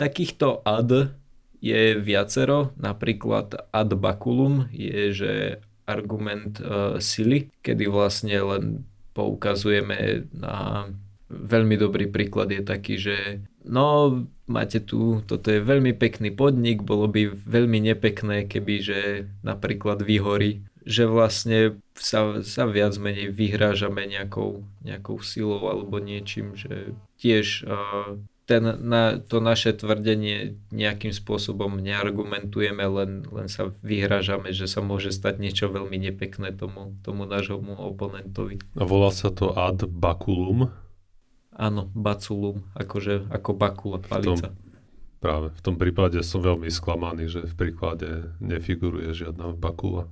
[0.00, 1.16] takýchto ad
[1.60, 2.72] je viacero.
[2.76, 5.32] Napríklad ad baculum je, že
[5.84, 8.64] argument uh, sily, kedy vlastne len
[9.12, 10.88] poukazujeme na
[11.28, 13.16] veľmi dobrý príklad je taký, že
[13.64, 14.12] no
[14.44, 19.00] máte tu, toto je veľmi pekný podnik, bolo by veľmi nepekné, keby že
[19.40, 26.92] napríklad vyhorí, že vlastne sa, sa viac menej vyhrážame nejakou, nejakou silou alebo niečím, že
[27.16, 34.68] tiež uh, ten, na, to naše tvrdenie nejakým spôsobom neargumentujeme, len, len sa vyhrážame, že
[34.68, 38.60] sa môže stať niečo veľmi nepekné tomu, tomu nášmu oponentovi.
[38.76, 40.68] A volá sa to ad baculum.
[41.54, 44.50] Áno, baculum, akože ako bakula, palica.
[45.22, 50.10] Práve v tom prípade som veľmi sklamaný, že v príklade nefiguruje žiadna bakula.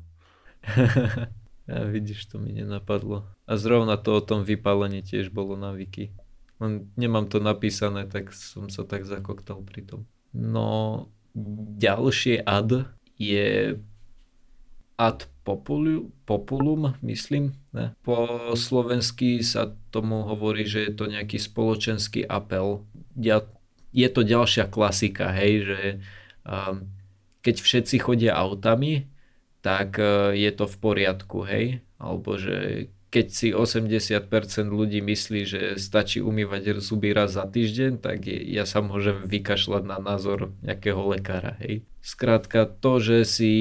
[1.71, 3.27] ja vidíš, to mi nenapadlo.
[3.45, 6.15] A zrovna to o tom vypálení tiež bolo na wiki.
[6.63, 10.01] Len nemám to napísané, tak som sa tak zakoktal pri tom.
[10.31, 11.11] No,
[11.77, 12.87] ďalšie ad
[13.19, 13.77] je
[14.97, 17.57] ad populu, populum, myslím.
[17.75, 17.97] Ne.
[18.07, 22.87] Po slovensky sa tomu hovorí, že je to nejaký spoločenský apel.
[23.19, 23.43] Ja,
[23.91, 25.81] je to ďalšia klasika, hej, že
[26.47, 26.89] um,
[27.43, 29.11] keď všetci chodia autami,
[29.61, 31.83] tak uh, je to v poriadku, hej.
[31.99, 34.25] Alebo že keď si 80%
[34.73, 40.01] ľudí myslí, že stačí umývať zuby raz za týždeň, tak ja sa môžem vykašľať na
[40.01, 41.61] názor nejakého lekára.
[41.61, 41.85] Hej.
[42.03, 43.53] Skrátka to, že si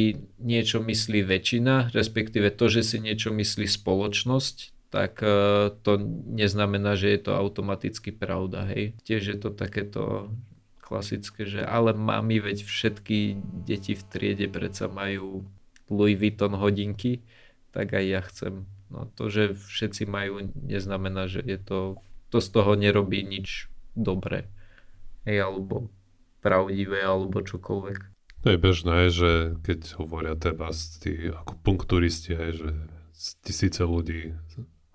[0.41, 7.13] niečo myslí väčšina, respektíve to, že si niečo myslí spoločnosť, tak uh, to neznamená, že
[7.13, 8.65] je to automaticky pravda.
[8.73, 8.97] Hej.
[9.05, 10.33] Tiež je to takéto
[10.81, 15.47] klasické, že ale mami, veď všetky deti v triede predsa majú
[15.87, 17.23] Louis Vuitton hodinky,
[17.71, 18.67] tak aj ja chcem.
[18.91, 21.79] No to, že všetci majú, neznamená, že je to,
[22.27, 24.51] to z toho nerobí nič dobré.
[25.23, 25.87] Hej, alebo
[26.43, 28.10] pravdivé, alebo čokoľvek.
[28.41, 32.69] To je bežné, že keď hovoria teba tí akupunkturisti, hej, že
[33.45, 34.33] tisíce ľudí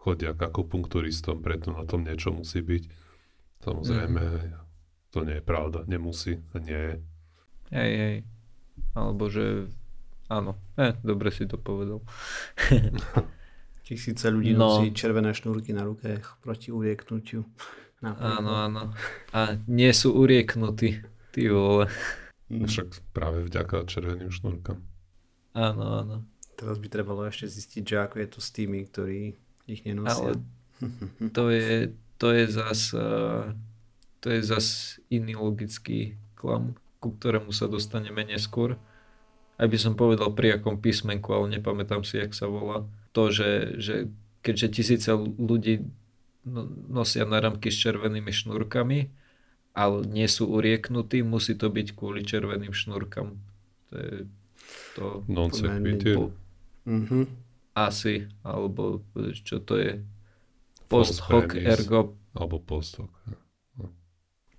[0.02, 2.82] chodia k akupunkturistom, preto na tom niečo musí byť.
[3.62, 4.54] Samozrejme, mm.
[5.14, 6.94] to nie je pravda, nemusí a nie je.
[7.70, 8.16] Hej, hej.
[8.94, 9.70] Alebo že
[10.26, 10.58] áno.
[10.74, 12.02] Eh, dobre si to povedal.
[13.86, 14.82] Tisíce ľudí No.
[14.82, 17.46] nosí červené šnúrky na ruke proti urieknutiu.
[18.02, 18.82] Áno, áno.
[19.30, 21.02] A nie sú urieknutí.
[21.30, 21.86] Ty vole.
[22.46, 22.70] Mm.
[22.70, 24.78] Však práve vďaka červeným šnúrkam.
[25.56, 26.16] Áno, áno.
[26.56, 29.36] Teraz by trebalo ešte zistiť, že ako je to s tými, ktorí
[29.66, 30.32] ich nenosia.
[30.32, 30.32] Ale
[31.36, 33.52] to je, to je zas, eh,
[34.22, 38.78] to je zas iný logický klam, ku ktorému sa dostaneme neskôr.
[39.56, 42.84] Aj by som povedal pri akom písmenku, ale nepamätám si, jak sa volá.
[43.16, 44.12] To, že, že
[44.44, 45.88] keďže tisíce ľudí
[46.44, 49.08] no- nosia náramky s červenými šnúrkami,
[49.76, 53.36] ale nie sú urieknutí, musí to byť kvôli červeným šnúrkam.
[53.90, 54.14] To je
[54.96, 56.32] to Non sequitur.
[56.88, 57.28] Mhm.
[57.76, 59.04] asi, alebo
[59.36, 60.00] čo to je?
[60.88, 63.12] Post hoc ergo Alebo postok.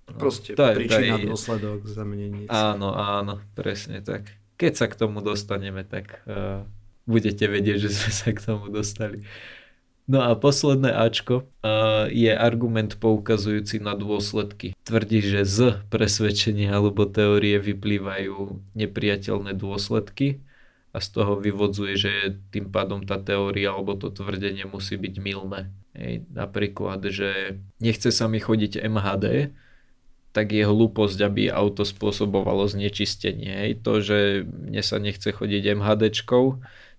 [0.08, 2.46] Proste to je- to príčina, je- dôsledok, zamenenie.
[2.48, 4.32] Áno, áno, presne tak.
[4.56, 6.64] Keď sa k tomu dostaneme, tak uh,
[7.04, 9.20] budete vedieť, že sme sa k tomu dostali.
[10.08, 14.72] No a posledné Ačko uh, je argument poukazujúci na dôsledky.
[14.88, 20.40] Tvrdí, že z presvedčenia alebo teórie vyplývajú nepriateľné dôsledky
[20.96, 22.12] a z toho vyvodzuje, že
[22.48, 25.68] tým pádom tá teória alebo to tvrdenie musí byť milné.
[25.92, 29.52] Hej, napríklad, že nechce sa mi chodiť MHD,
[30.32, 33.50] tak je hlúposť, aby auto spôsobovalo znečistenie.
[33.66, 33.70] Hej.
[33.84, 36.44] To, že mne sa nechce chodiť MHDčkou,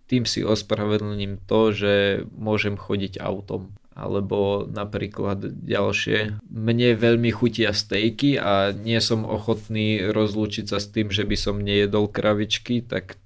[0.10, 1.94] tým si ospravedlním to, že
[2.34, 3.78] môžem chodiť autom.
[3.94, 6.42] Alebo napríklad ďalšie.
[6.50, 11.62] Mne veľmi chutia stejky a nie som ochotný rozlúčiť sa s tým, že by som
[11.62, 13.22] nejedol kravičky, tak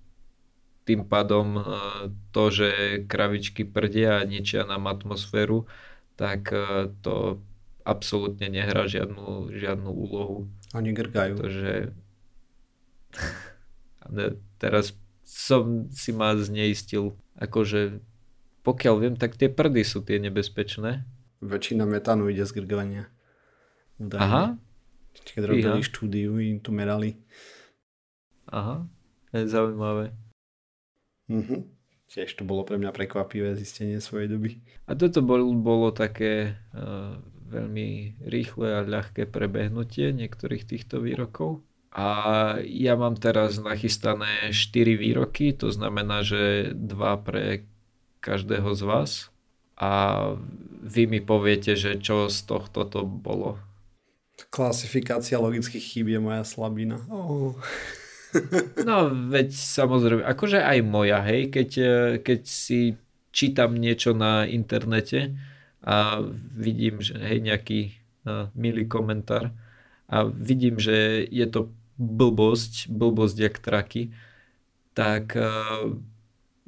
[0.83, 1.63] tým pádom e,
[2.35, 2.69] to, že
[3.07, 5.69] kravičky prdia a ničia nám atmosféru,
[6.19, 7.39] tak e, to
[7.87, 10.51] absolútne nehrá žiadnu, žiadnu úlohu.
[10.75, 11.39] Oni grgajú.
[11.39, 11.93] Pretože
[14.59, 14.97] teraz
[15.33, 17.97] som si ma zneistil, akože
[18.61, 21.03] pokiaľ viem, tak tie prdy sú tie nebezpečné.
[21.43, 23.09] Väčšina metánu ide z grgovania.
[23.99, 24.55] Aha,
[25.13, 25.89] Keď robili Fíha.
[25.89, 27.17] štúdiu, im tu merali.
[28.47, 28.85] aha,
[29.33, 30.05] to je zaujímavé.
[31.27, 31.65] Mhm.
[32.13, 34.61] Tiež to bolo pre mňa prekvapivé zistenie svojej doby.
[34.85, 37.17] A toto bol, bolo také uh,
[37.49, 41.65] veľmi rýchle a ľahké prebehnutie niektorých týchto výrokov.
[41.93, 42.07] A
[42.65, 47.69] ja mám teraz nachystané 4 výroky, to znamená, že 2 pre
[48.17, 49.11] každého z vás.
[49.77, 49.91] A
[50.81, 53.61] vy mi poviete, že čo z tohto to bolo.
[54.49, 56.97] Klasifikácia logických chýb je moja slabina.
[57.13, 57.53] Oh.
[58.81, 62.97] No veď samozrejme, akože aj moja, hej, keď, eh, keď si
[63.29, 65.37] čítam niečo na internete
[65.85, 66.17] a
[66.57, 67.79] vidím, že hej, nejaký
[68.23, 69.51] uh, milý komentár
[70.07, 74.13] a vidím, že je to blbosť, blbosť jak traky,
[74.93, 75.93] tak uh,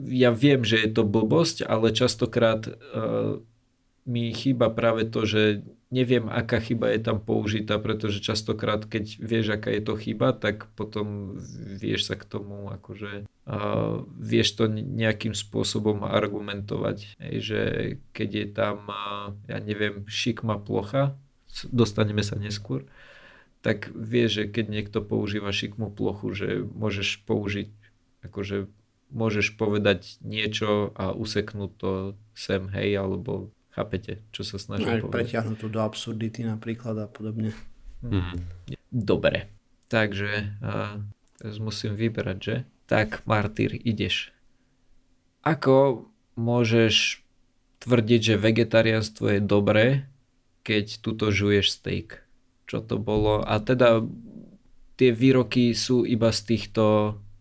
[0.01, 3.39] ja viem, že je to blbosť, ale častokrát uh,
[4.05, 9.55] mi chýba práve to, že neviem, aká chyba je tam použitá, pretože častokrát, keď vieš,
[9.55, 15.31] aká je to chyba, tak potom vieš sa k tomu, akože uh, vieš to nejakým
[15.31, 17.15] spôsobom argumentovať.
[17.21, 17.61] Hej, že
[18.11, 21.15] keď je tam, uh, ja neviem, šikma plocha,
[21.69, 22.83] dostaneme sa neskôr,
[23.65, 27.73] tak vieš, že keď niekto používa šikmú plochu, že môžeš použiť,
[28.21, 28.69] akože
[29.09, 31.91] môžeš povedať niečo a useknúť to
[32.37, 35.17] sem, hej, alebo chápete, čo sa snažím Aj povedať.
[35.17, 37.57] preťahnutú do absurdity napríklad a podobne.
[38.05, 38.37] Mhm.
[38.93, 39.49] Dobre,
[39.89, 41.01] takže a,
[41.41, 42.55] teraz musím vybrať, že?
[42.85, 44.29] Tak, Martyr, ideš.
[45.41, 46.05] Ako
[46.37, 47.25] môžeš
[47.81, 50.05] tvrdiť, že vegetariánstvo je dobré,
[50.61, 52.24] keď tuto žuješ steak?
[52.65, 53.41] Čo to bolo?
[53.41, 54.01] A teda
[54.95, 56.85] tie výroky sú iba z týchto,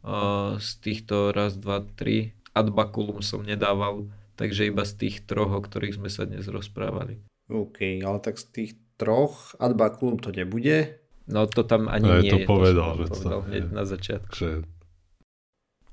[0.02, 2.36] a, z týchto raz, dva, tri.
[2.54, 4.06] Adbaculum som nedával,
[4.38, 7.18] takže iba z tých troch, o ktorých sme sa dnes rozprávali.
[7.50, 11.02] OK, ale tak z tých troch Adbaculum to nebude.
[11.26, 13.84] No to tam ani Aj nie to je, povedal, som že to- povedal hneď na
[13.84, 14.28] začiatku.
[14.30, 14.50] Takže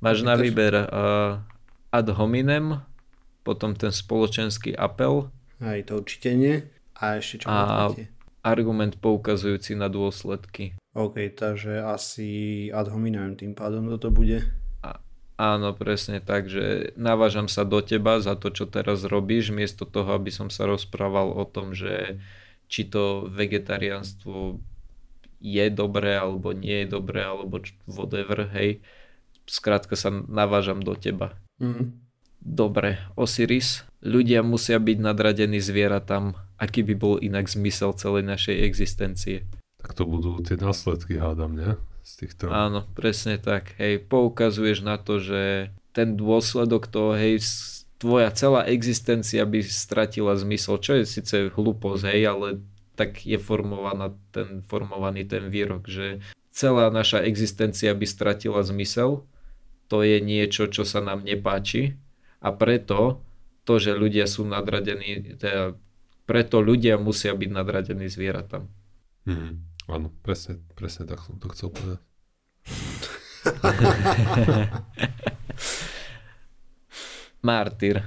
[0.01, 1.45] Máš na výber uh,
[1.93, 2.81] ad hominem,
[3.45, 5.29] potom ten spoločenský apel,
[5.61, 6.65] Aj to určite nie.
[6.97, 8.09] A ešte čo A- tretie?
[8.41, 10.77] Argument poukazujúci na dôsledky.
[10.91, 12.29] OK, takže asi
[12.73, 14.43] ad hominem tým pádom toto bude.
[15.41, 20.13] Áno, presne tak, že navážam sa do teba za to, čo teraz robíš, miesto toho,
[20.13, 22.21] aby som sa rozprával o tom, že
[22.69, 24.61] či to vegetariánstvo
[25.41, 27.57] je dobré, alebo nie je dobré, alebo
[27.89, 28.85] whatever, hej.
[29.49, 31.33] Skrátka sa navážam do teba.
[31.57, 31.89] Mhm.
[32.37, 33.81] Dobre, Osiris.
[34.01, 36.33] Ľudia musia byť nadradení zvieratám.
[36.57, 39.45] Aký by bol inak zmysel celej našej existencie?
[39.81, 41.75] tak to budú tie následky, hádam, ne?
[42.01, 42.49] z týchto.
[42.49, 43.77] Áno, presne tak.
[43.77, 47.41] Hej, poukazuješ na to, že ten dôsledok toho, hej,
[48.01, 52.47] tvoja celá existencia by stratila zmysel, čo je síce hlúposť, hej, ale
[52.97, 59.25] tak je formovaná ten, formovaný ten výrok, že celá naša existencia by stratila zmysel,
[59.85, 61.99] to je niečo, čo sa nám nepáči
[62.41, 63.21] a preto
[63.63, 65.77] to, že ľudia sú nadradení, teda
[66.25, 68.67] preto ľudia musia byť nadradení zvieratám.
[69.27, 71.99] Mm, áno, presne, presne tak som to chcel povedať.
[77.41, 78.05] Martyr.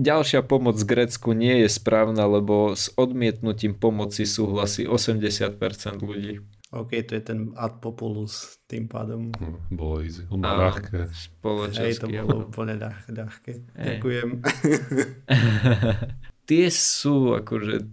[0.00, 5.60] Ďalšia pomoc z Grécku nie je správna, lebo s odmietnutím pomoci súhlasí 80%
[6.00, 6.40] ľudí.
[6.70, 9.34] OK, to je ten ad populus tým pádom.
[9.42, 10.22] No, bolo easy.
[10.30, 11.10] On má ľahké.
[11.74, 13.52] Hej, to bolo úplne ľah, ľahké.
[13.74, 13.98] Hey.
[13.98, 14.28] Ďakujem.
[16.50, 17.90] tie sú akože,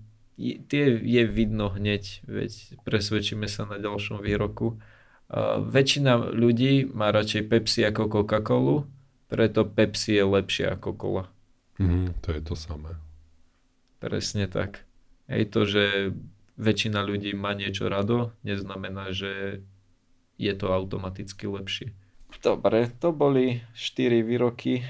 [0.69, 4.77] tie je vidno hneď, veď presvedčíme sa na ďalšom výroku.
[5.27, 8.85] Uh, väčšina ľudí má radšej Pepsi ako Coca-Colu,
[9.27, 11.25] preto Pepsi je lepšia ako Cola.
[11.81, 12.93] Mm, to je to samé.
[13.97, 14.85] Presne tak.
[15.25, 16.13] Hej to, že
[16.57, 19.63] väčšina ľudí má niečo rado, neznamená, že
[20.37, 21.93] je to automaticky lepšie.
[22.41, 24.85] Dobre, to boli 4 výroky.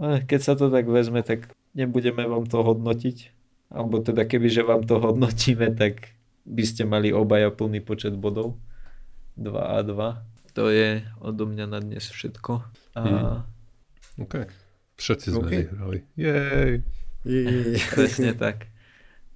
[0.00, 3.32] Keď sa to tak vezme, tak nebudeme vám to hodnotiť.
[3.70, 6.12] Alebo teda kebyže vám to hodnotíme, tak
[6.42, 8.58] by ste mali obaja plný počet bodov.
[9.38, 10.56] 2 a 2.
[10.58, 12.52] To je odo mňa na dnes všetko.
[12.98, 13.00] A...
[13.00, 13.38] Hmm.
[14.18, 14.50] OK.
[15.00, 15.60] Všetci sme okay.
[15.64, 15.98] vyhrali.
[16.18, 16.72] Jej.
[17.94, 18.69] Presne tak.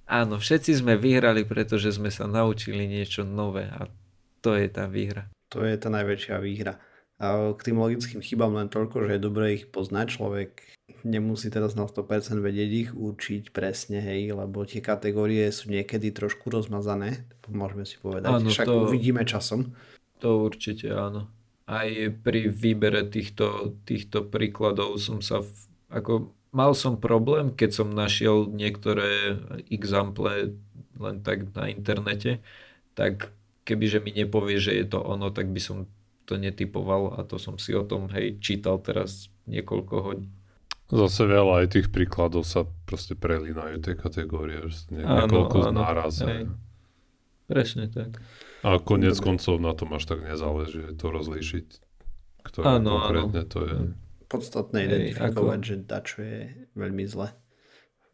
[0.05, 3.89] Áno, všetci sme vyhrali, pretože sme sa naučili niečo nové a
[4.45, 5.25] to je tá výhra.
[5.49, 6.77] To je tá najväčšia výhra.
[7.17, 10.19] A k tým logickým chybám len toľko, že je dobré ich poznať.
[10.19, 10.51] Človek
[11.07, 16.53] nemusí teraz na 100% vedieť ich určiť presne, hej, lebo tie kategórie sú niekedy trošku
[16.53, 18.29] rozmazané, môžeme si povedať.
[18.29, 19.73] Áno, Však to, uvidíme časom.
[20.21, 21.31] To určite áno.
[21.65, 21.89] Aj
[22.21, 25.49] pri výbere týchto, týchto príkladov som sa v,
[25.89, 29.35] ako mal som problém, keď som našiel niektoré
[29.67, 30.55] example
[30.95, 32.39] len tak na internete,
[32.95, 33.35] tak
[33.67, 35.83] kebyže mi nepovie, že je to ono, tak by som
[36.23, 40.31] to netypoval a to som si o tom hej čítal teraz niekoľko hodín.
[40.87, 46.21] Zase veľa aj tých príkladov sa proste prelínajú tie kategórie, že nie, niekoľko áno, náraz.
[47.45, 48.21] Presne tak.
[48.65, 51.67] A konec koncov na tom až tak nezáleží to rozlíšiť,
[52.41, 53.51] ktoré áno, konkrétne áno.
[53.51, 53.77] to je
[54.27, 55.67] podstatné identifikovať, ako...
[55.67, 56.41] že dačo je
[56.73, 57.33] veľmi zle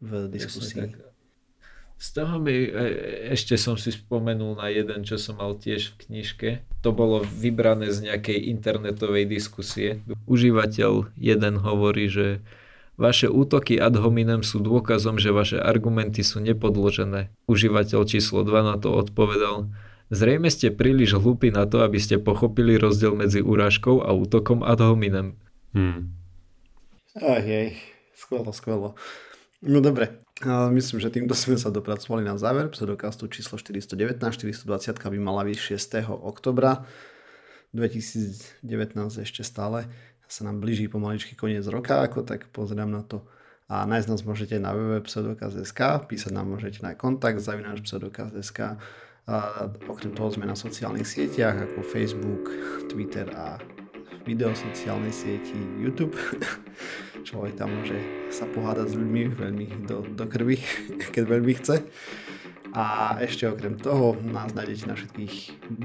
[0.02, 0.92] v diskusii.
[2.02, 2.70] Z toho mi e,
[3.30, 6.48] ešte som si spomenul na jeden, čo som mal tiež v knižke.
[6.82, 10.02] To bolo vybrané z nejakej internetovej diskusie.
[10.26, 12.42] Užívateľ jeden hovorí, že
[12.98, 17.30] vaše útoky ad hominem sú dôkazom, že vaše argumenty sú nepodložené.
[17.46, 19.70] Užívateľ číslo 2 na to odpovedal,
[20.12, 24.84] Zrejme ste príliš hlúpi na to, aby ste pochopili rozdiel medzi urážkou a útokom ad
[24.84, 25.40] hominem.
[25.72, 26.12] Hmm.
[27.16, 27.76] Aj, jej,
[28.16, 28.88] skvelo, skvelo.
[29.62, 30.20] No dobre,
[30.72, 34.18] myslím, že týmto sme sa dopracovali na záver pseudokastu číslo 419.
[34.18, 34.66] 420
[34.98, 36.08] by mala byť 6.
[36.08, 36.84] oktobra
[37.72, 39.88] 2019 ešte stále
[40.32, 43.20] sa nám blíži pomaličky koniec roka, ako tak pozerám na to.
[43.68, 48.80] A nájsť nás môžete na www.pseudokaz.sk, písať nám môžete na kontakt zavináč pseudokaz.sk
[49.28, 49.36] a
[49.86, 52.48] okrem toho sme na sociálnych sieťach ako Facebook,
[52.88, 53.60] Twitter a
[54.24, 56.14] video sociálnej sieti YouTube.
[57.28, 57.98] Človek tam môže
[58.34, 60.58] sa pohádať s ľuďmi veľmi do, do krvi,
[61.14, 61.86] keď veľmi chce.
[62.72, 65.34] A ešte okrem toho nás nájdete na všetkých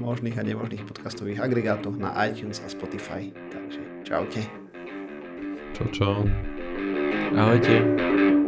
[0.00, 3.28] možných a nemožných podcastových agregátoch na iTunes a Spotify.
[3.52, 4.40] Takže čaute.
[5.76, 6.16] Čau, čau.
[7.36, 8.47] Ahojte.